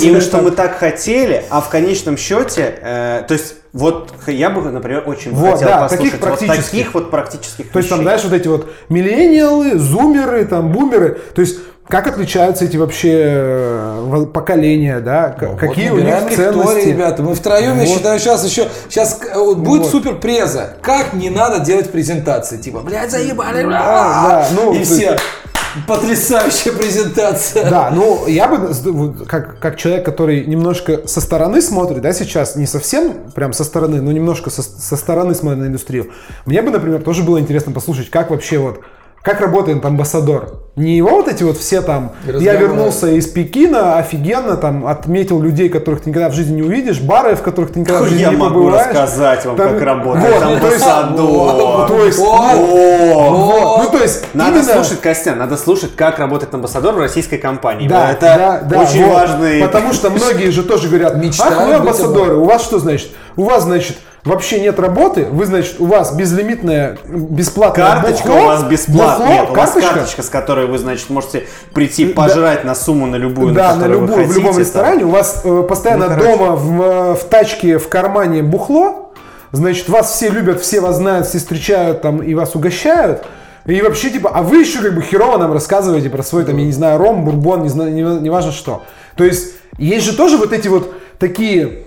[0.00, 4.62] И что мы так хотели, а в конечном счете, э, то есть вот я бы,
[4.62, 6.56] например, очень вот, хотел да, послушать таких практических.
[6.56, 11.20] вот таких вот практических То есть там, знаешь, вот эти вот миллениалы, зумеры, там, бумеры.
[11.34, 11.58] То есть
[11.90, 15.36] как отличаются эти вообще э, поколения, да?
[15.40, 16.88] Ну, Какие вот у них ценности?
[16.88, 17.80] ребята, мы втроем, вот.
[17.80, 19.90] я считаю, сейчас еще, сейчас э, вот будет вот.
[19.90, 20.76] супер преза.
[20.82, 22.58] Как не надо делать презентации?
[22.58, 25.18] Типа, блядь, заебали, да, да, ну, и все.
[25.86, 27.68] Потрясающая презентация.
[27.70, 32.66] Да, ну я бы, как, как человек, который немножко со стороны смотрит, да, сейчас, не
[32.66, 36.10] совсем прям со стороны, но немножко со, со стороны смотрит на индустрию,
[36.46, 38.80] мне бы, например, тоже было интересно послушать, как вообще вот
[39.22, 40.60] как работает амбассадор?
[40.76, 45.68] Не его вот эти вот все там, я вернулся из Пекина, офигенно, там, отметил людей,
[45.68, 48.30] которых ты никогда в жизни не увидишь, бары, в которых ты никогда в жизни я
[48.30, 51.88] не могу рассказать вам, там, как работает вот, амбассадор.
[51.88, 56.98] То есть, вот, ну, то есть, надо слушать, Костян, надо слушать, как работает амбассадор в
[56.98, 57.88] российской компании.
[57.88, 59.60] Да, это очень важный...
[59.60, 63.10] Потому что многие же тоже говорят, ах, вы амбассадоры, у вас что значит?
[63.36, 68.46] У вас, значит, вообще нет работы, вы, значит, у вас безлимитная, бесплатная Карточка бухло, у
[68.46, 69.28] вас бесплатная.
[69.28, 73.06] Бухло, нет, у вас карточка, с которой вы, значит, можете прийти пожрать да, на сумму
[73.06, 75.04] на любую, да, на, на любую, хотите, в любом ресторане.
[75.04, 79.12] У вас э, постоянно ну, дома в, э, в тачке, в кармане бухло.
[79.52, 83.24] Значит, вас все любят, все вас знают, все встречают там и вас угощают.
[83.66, 86.64] И вообще, типа, а вы еще как бы херово нам рассказываете про свой, там, я
[86.64, 88.84] не знаю, ром, бурбон, не, знаю, не, не важно что.
[89.16, 91.84] То есть, есть же тоже вот эти вот такие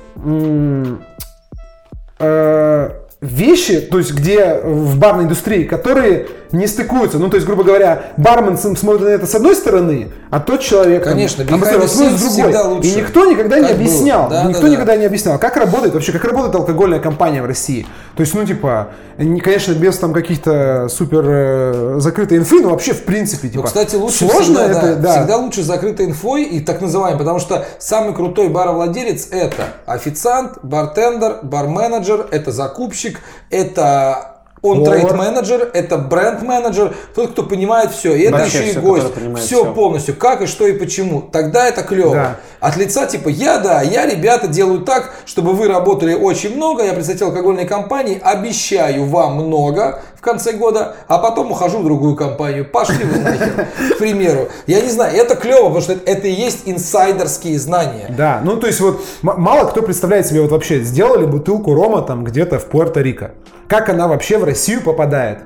[2.24, 2.90] э,
[3.22, 7.18] вещи, то есть где в барной индустрии, которые не стыкуются.
[7.18, 11.04] Ну, то есть, грубо говоря, бармен смотрит на это с одной стороны, а тот человек
[11.04, 12.64] Конечно, там, смотрит с другой.
[12.64, 12.90] Лучше.
[12.90, 15.00] И никто никогда как не объяснял, да, никто да, никогда да.
[15.00, 17.86] не объяснял, как работает вообще, как работает алкогольная компания в России.
[18.16, 22.94] То есть, ну, типа, не, конечно, без там каких-то супер э, закрытой инфы, но вообще,
[22.94, 25.18] в принципе, типа, ну, кстати, лучше сложно всегда, это, да, да.
[25.18, 31.40] всегда лучше закрытой инфой и так называемой, потому что самый крутой баровладелец это официант, бартендер,
[31.42, 34.33] барменеджер, это закупщик, это
[34.64, 38.16] он трейд-менеджер, это бренд-менеджер, тот, кто понимает все.
[38.16, 39.08] И это Вообще еще и гость.
[39.36, 41.22] Все, все полностью, как и что и почему.
[41.22, 42.16] Тогда это клево.
[42.16, 42.40] Да.
[42.62, 46.94] От лица типа я, да, я, ребята, делаю так, чтобы вы работали очень много, я
[46.94, 52.64] представитель алкогольной компании, обещаю вам много в конце года, а потом ухожу в другую компанию.
[52.64, 54.48] Пошли вы нахер, к примеру.
[54.66, 58.06] Я не знаю, это клево, потому что это и есть инсайдерские знания.
[58.18, 62.24] Да, ну то есть вот мало кто представляет себе вот вообще, сделали бутылку рома там
[62.24, 63.32] где-то в Пуэрто-Рико
[63.74, 65.40] как она вообще в Россию попадает.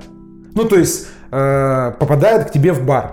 [0.54, 3.12] Ну, то есть, э, попадает к тебе в бар.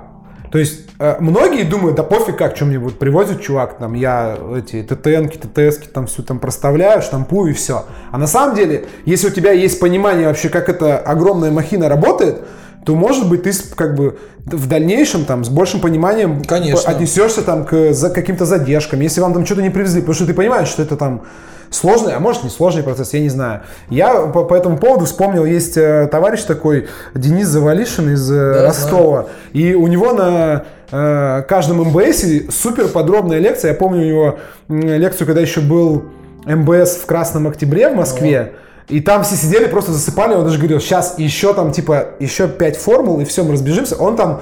[0.51, 4.37] То есть э, многие думают, да пофиг как, что мне будет привозит чувак, там я
[4.57, 7.85] эти ТТНки, ТТСки там всю там проставляю, штампую и все.
[8.11, 12.41] А на самом деле, если у тебя есть понимание вообще, как эта огромная махина работает,
[12.85, 16.91] то, может быть, ты как бы в дальнейшем там с большим пониманием Конечно.
[16.91, 18.99] отнесешься там к за каким-то задержкам.
[18.99, 21.23] Если вам там что-то не привезли, потому что ты понимаешь, что это там
[21.69, 23.61] сложный, а может не сложный процесс, я не знаю.
[23.89, 28.67] Я по, по этому поводу вспомнил, есть э, товарищ такой, Денис Завалишин из э, Да,
[28.67, 33.71] Ростова, и у него на э, каждом МБСе супер подробная лекция.
[33.71, 34.39] Я помню у него
[34.69, 36.05] лекцию, когда еще был
[36.45, 38.53] МБС в Красном Октябре в Москве.
[38.87, 40.35] И там все сидели, просто засыпали.
[40.35, 43.95] Он даже говорил, сейчас еще там, типа, еще пять формул, и все, мы разбежимся.
[43.95, 44.41] Он там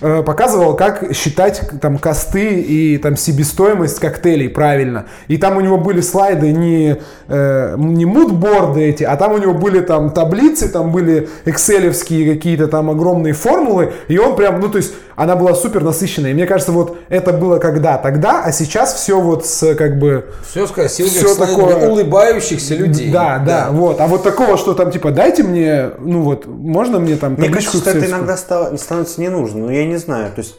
[0.00, 5.06] показывал, как считать там косты и там себестоимость коктейлей правильно.
[5.28, 6.96] И там у него были слайды не,
[7.28, 12.68] э, не мудборды эти, а там у него были там таблицы, там были экселевские какие-то
[12.68, 13.92] там огромные формулы.
[14.08, 16.30] И он прям, ну то есть она была супер насыщенная.
[16.30, 17.98] И мне кажется, вот это было когда?
[17.98, 20.26] Тогда, а сейчас все вот с как бы...
[20.50, 23.10] Все с красивых Всё слайдов такое- улыбающихся людей.
[23.10, 24.00] Да, да, вот.
[24.00, 27.78] А вот такого, что там типа, дайте мне, ну вот, можно мне там Мне кажется,
[27.78, 30.30] что это иногда ста- становится не нужно, но я не знаю.
[30.34, 30.56] То есть,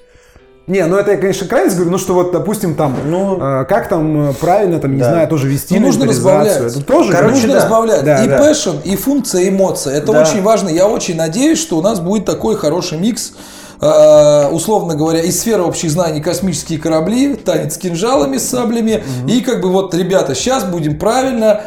[0.67, 3.87] Не, ну это я, конечно, крайность говорю, ну что вот, допустим, там, Ну, э, как
[3.87, 5.11] там э, правильно, там, не да.
[5.11, 6.57] знаю, тоже вести Ну, нужно разбавлять.
[6.57, 7.55] Это тоже, Короче, нужно да.
[7.59, 8.39] разбавлять Да, и да.
[8.51, 9.95] passion, и функция, эмоция.
[9.95, 10.21] Это Да.
[10.23, 10.69] очень важно.
[10.69, 13.33] Я очень надеюсь, что у нас будет такой хороший микс.
[13.81, 19.03] Э, условно говоря, из сферы общих знаний космические корабли, танец с кинжалами, с саблями.
[19.27, 21.61] И как бы вот, ребята, сейчас будем правильно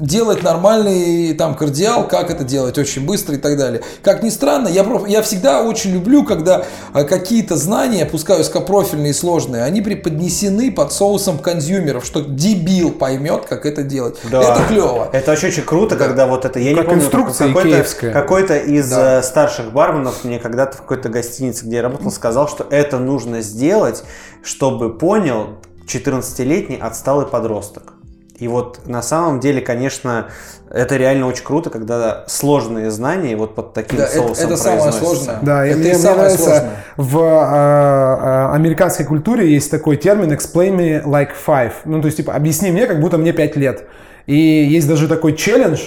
[0.00, 3.82] делать нормальный там кардиал, как это делать очень быстро и так далее.
[4.02, 6.64] Как ни странно, я, проф- я всегда очень люблю, когда
[6.94, 13.44] э, какие-то знания, пускай узкопрофильные и сложные, они преподнесены под соусом консюмеров, что дебил поймет,
[13.48, 14.18] как это делать.
[14.30, 14.42] Да.
[14.42, 15.08] Это клево.
[15.12, 18.88] Это вообще очень круто, когда вот это, я не Как помню, инструкция какой-то, какой-то из
[18.90, 19.20] Да.
[19.20, 23.40] э, старших барменов мне когда-то в какой-то гостинице, где я работал, сказал, что это нужно
[23.40, 24.04] сделать,
[24.42, 27.93] чтобы понял 14-летний отсталый подросток.
[28.38, 30.26] И вот на самом деле, конечно,
[30.68, 34.82] это реально очень круто, когда сложные знания вот под таким Да, это- соусом это самое
[34.82, 35.14] произносятся.
[35.14, 35.38] сложное.
[35.42, 36.70] Да, Это мне, и мне самое нравится, сложное.
[36.96, 41.72] в э, э, американской культуре есть такой термин explain me like five.
[41.84, 43.84] Ну, то есть, типа, объясни мне, как будто мне 5 лет.
[44.26, 45.80] И есть даже такой челлендж,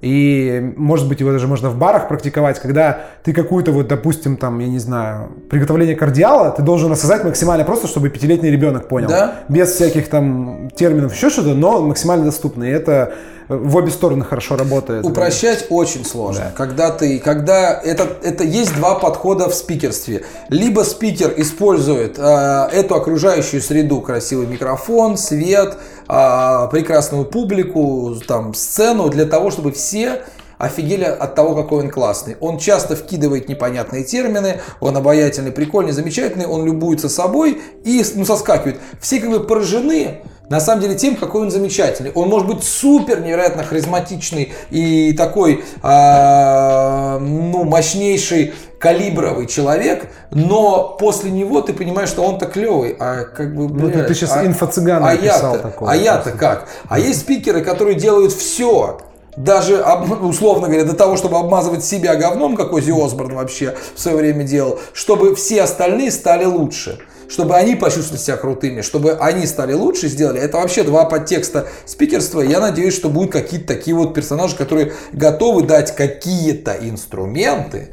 [0.00, 4.58] и, может быть, его даже можно в барах практиковать, когда ты какую-то, вот, допустим, там,
[4.58, 9.08] я не знаю, приготовление кардиала, ты должен рассказать максимально просто, чтобы пятилетний ребенок понял.
[9.08, 9.34] Да.
[9.48, 12.64] Без всяких там терминов, еще что-то, но максимально доступно.
[12.64, 13.12] И это
[13.50, 15.04] в обе стороны хорошо работает.
[15.04, 16.52] Упрощать очень сложно.
[16.56, 20.24] Когда ты, когда это, это есть два подхода в спикерстве.
[20.48, 25.76] Либо спикер использует э, эту окружающую среду, красивый микрофон, свет,
[26.08, 30.22] э, прекрасную публику, там сцену для того, чтобы все
[30.56, 32.36] офигели от того, какой он классный.
[32.38, 38.78] Он часто вкидывает непонятные термины, он обаятельный, прикольный, замечательный, он любуется собой и ну, соскакивает.
[39.00, 40.20] Все как бы поражены,
[40.50, 42.10] на самом деле тем, какой он замечательный.
[42.12, 51.30] Он может быть супер невероятно харизматичный и такой, а, ну, мощнейший калибровый человек, но после
[51.30, 54.44] него ты понимаешь, что он-то клевый, а как бы, Ну, ты- блядь, ты щас а-
[54.44, 56.66] инфо-цыгана а я-то, такого а я-то как?
[56.88, 58.98] А есть спикеры, которые делают все,
[59.36, 59.84] даже,
[60.22, 64.42] условно говоря, до того, чтобы обмазывать себя говном, как Ози Осборн вообще в свое время
[64.42, 66.98] делал, чтобы все остальные стали лучше.
[67.30, 70.40] Чтобы они почувствовали себя крутыми, чтобы они стали лучше, сделали.
[70.40, 72.40] Это вообще два подтекста спикерства.
[72.40, 77.90] Я надеюсь, что будут какие-то такие вот персонажи, которые готовы дать какие-то инструменты.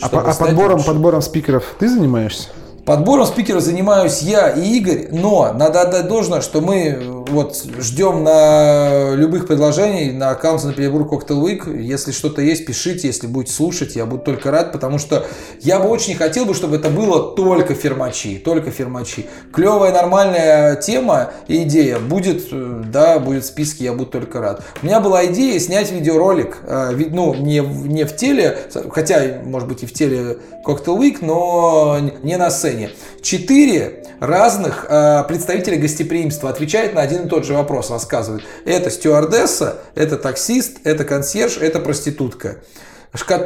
[0.00, 0.86] А, по- а подбором, лучше.
[0.86, 2.50] подбором спикеров ты занимаешься?
[2.86, 8.22] Подбором спикеров занимаюсь я и Игорь, но надо отдать должное, что мы э, вот ждем
[8.22, 11.82] на любых предложений на аккаунт на Петербург Cocktail Week.
[11.82, 15.26] Если что-то есть, пишите, если будете слушать, я буду только рад, потому что
[15.62, 19.26] я бы очень хотел бы, чтобы это было только фермачи, только фермачи.
[19.52, 24.62] Клевая, нормальная тема и идея будет, э, да, будет в списке, я буду только рад.
[24.80, 28.56] У меня была идея снять видеоролик, э, ну, не, не в теле,
[28.92, 32.75] хотя, может быть, и в теле Cocktail Week, но не на сцене.
[33.22, 38.44] Четыре разных э, представителя гостеприимства отвечают на один и тот же вопрос, рассказывают.
[38.64, 42.58] Это стюардесса, это таксист, это консьерж, это проститутка.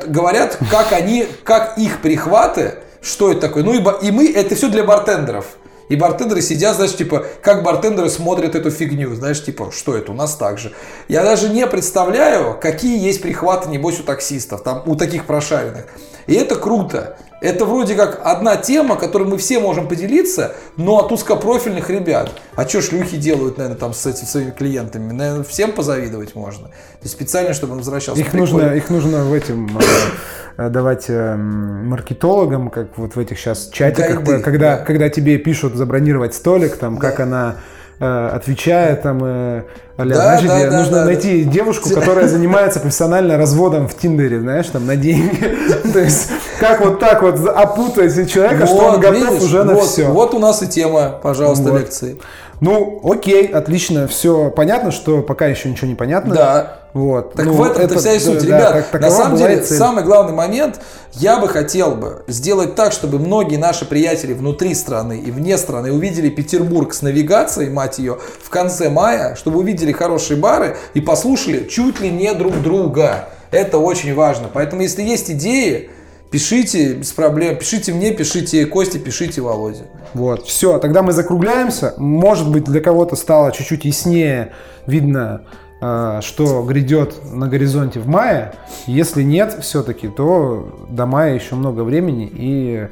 [0.06, 3.62] Говорят, как они, как их прихваты, что это такое.
[3.62, 5.56] Ну и, и мы, это все для бартендеров.
[5.90, 10.14] И бартендеры сидят, знаешь, типа, как бартендеры смотрят эту фигню, знаешь, типа, что это у
[10.14, 10.72] нас так же.
[11.08, 15.86] Я даже не представляю, какие есть прихваты, небось, у таксистов, там, у таких прошаренных.
[16.28, 17.16] И это круто.
[17.40, 22.30] Это вроде как одна тема, которой мы все можем поделиться, но от узкопрофильных ребят.
[22.54, 25.10] А что шлюхи делают, наверное, там с этими своими клиентами?
[25.12, 26.68] Наверное, всем позавидовать можно.
[26.68, 28.20] То есть специально, чтобы он возвращался.
[28.20, 28.52] Их Прикольно.
[28.52, 33.70] нужно, их нужно в этим э, э, давать э, маркетологам, как вот в этих сейчас
[33.72, 34.84] чатиках, Гайды, когда, да.
[34.84, 37.56] когда тебе пишут забронировать столик, там, как она
[37.98, 39.62] э, отвечает, там, э,
[39.96, 44.40] а-ля, Да, знаешь, да, да, нужно да, найти девушку, которая занимается профессионально разводом в Тиндере,
[44.40, 45.56] знаешь, там, на деньги.
[45.92, 49.84] То есть, как вот так вот опутать человека, что он готов видишь, уже на вот,
[49.84, 50.08] все.
[50.08, 51.80] Вот у нас и тема, пожалуйста, Вот.
[51.80, 52.18] лекции.
[52.60, 56.34] Ну, окей, отлично, все понятно, что пока еще ничего не понятно.
[56.34, 56.79] Да.
[56.92, 57.34] Вот.
[57.34, 58.40] Так Ну, в этом-то это- вся и суть.
[58.40, 59.78] да, Ребят, так- на самом деле, цель.
[59.78, 60.80] самый главный момент,
[61.12, 65.92] я бы хотел бы сделать так, чтобы многие наши приятели внутри страны и вне страны
[65.92, 71.64] увидели Петербург с навигацией, мать ее, в конце мая, чтобы увидели хорошие бары и послушали
[71.68, 73.28] чуть ли не друг друга.
[73.52, 74.48] Это очень важно.
[74.52, 75.90] Поэтому, если есть идеи,
[76.30, 77.56] пишите без проблем.
[77.56, 79.82] Пишите мне, пишите Косте, пишите Володе.
[80.14, 81.94] Вот, все, тогда мы закругляемся.
[81.98, 84.52] Может быть, для кого-то стало чуть-чуть яснее
[84.86, 85.42] видно,
[85.80, 88.52] что грядет на горизонте в мае.
[88.86, 92.88] Если нет, все-таки, то до мая еще много времени и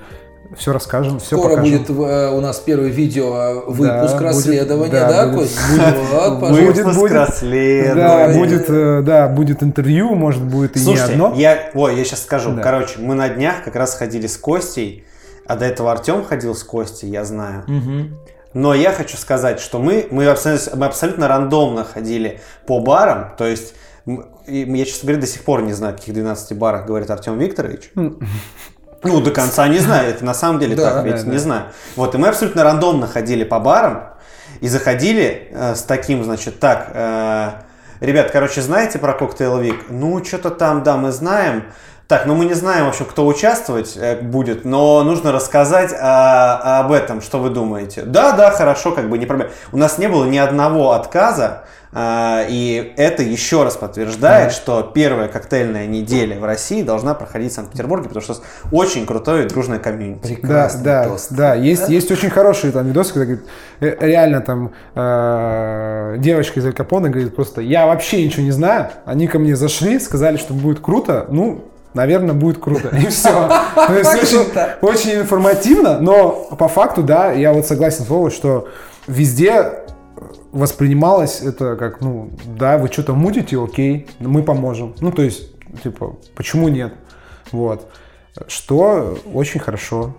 [0.57, 1.79] все расскажем, все Скоро покажем.
[1.79, 5.59] будет э, у нас первый видео э, выпуск будет, расследования, да, да, будет, Кость?
[5.71, 5.95] будет.
[6.11, 6.39] Вот.
[6.41, 7.13] Будет, Выпуск будет.
[7.13, 8.39] Да, расследования.
[8.39, 11.35] будет, э, да, будет интервью, может, будет и Слушайте, не одно.
[11.37, 12.53] я, ой, я сейчас скажу.
[12.55, 12.63] Да.
[12.63, 15.05] Короче, мы на днях как раз ходили с Костей,
[15.47, 17.65] а до этого Артем ходил с Костей, я знаю.
[17.67, 18.17] Мгм.
[18.59, 23.47] Но я хочу сказать, что мы, мы, абсолютно, мы абсолютно рандомно ходили по барам, то
[23.47, 27.93] есть я, честно говоря, до сих пор не знаю, каких 12 барах говорит Артем Викторович.
[27.95, 31.39] Ну, до конца не знаю, это на самом деле Да, так, ведь да, не да.
[31.39, 31.63] знаю.
[31.95, 34.09] Вот, и мы абсолютно рандомно ходили по барам
[34.61, 37.51] и заходили э, с таким, значит, так, э,
[38.01, 39.85] ребят, короче, знаете про коктейл Вик?
[39.89, 41.63] Ну, что-то там, да, мы знаем.
[42.09, 46.81] Так, ну мы не знаем, в общем, кто участвовать э, будет, но нужно рассказать а,
[46.81, 48.01] об этом, что вы думаете.
[48.01, 49.53] Да, да, хорошо, как бы не проблема.
[49.73, 55.29] У нас не было ни одного отказа, а, и это еще раз подтверждает, что первая
[55.29, 59.49] коктейльная неделя в России должна проходить в Санкт-Петербурге, потому что у нас очень крутое и
[59.51, 60.29] дружное комьюнити.
[60.29, 61.33] Да, Прекрасный да, тост.
[61.35, 63.47] да, есть, есть очень хорошие там видосы, когда говорит,
[63.81, 68.89] э, реально там э, девочка из Аль Капоне говорит просто, я вообще ничего не знаю,
[69.05, 73.31] они ко мне зашли, сказали, что будет круто, ну, наверное, будет круто, и все.
[74.83, 78.69] Очень информативно, но по факту, да, я вот согласен с Вовой, что
[79.07, 79.85] везде
[80.53, 84.95] воспринималось это как, ну, да, вы что-то мутите, окей, мы поможем.
[85.01, 85.51] Ну, то есть,
[85.83, 86.95] типа, почему нет?
[87.53, 87.89] Вот.
[88.47, 90.15] Что очень хорошо.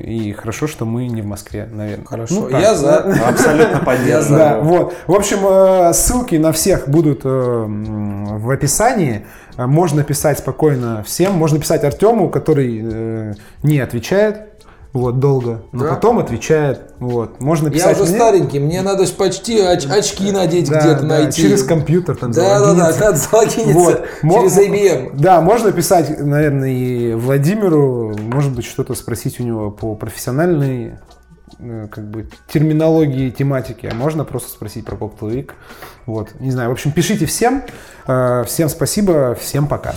[0.00, 2.04] И хорошо, что мы не в Москве, наверное.
[2.06, 2.60] Хорошо, Ну, так.
[2.62, 2.98] я за.
[3.28, 4.38] Абсолютно поддерживаю.
[4.38, 4.94] Да, вот.
[5.06, 9.26] В общем, э, ссылки на всех будут э, в описании.
[9.56, 11.32] Э, Можно писать спокойно всем.
[11.34, 14.53] Можно писать Артему, который не отвечает.
[14.94, 15.62] Вот, долго.
[15.72, 15.90] Но Да.
[15.90, 16.92] потом отвечает.
[17.00, 17.40] Вот.
[17.40, 18.18] Можно Я писать уже мне.
[18.18, 21.42] старенький, мне надо почти оч- очки надеть Да, где-то да, найти.
[21.42, 23.00] Через компьютер там Да, да, да, залогиниться.
[23.04, 24.34] надо залогиниться Вот.
[24.54, 25.10] Через IBM.
[25.18, 30.94] Да, можно писать, наверное, и Владимиру, может быть, что-то спросить у него по профессиональной
[31.58, 35.50] э, как бы терминологии, тематики, а можно просто спросить про Week.
[36.06, 36.68] Вот, не знаю.
[36.68, 37.62] В общем, пишите всем.
[38.06, 39.92] Э, Всем спасибо, всем пока.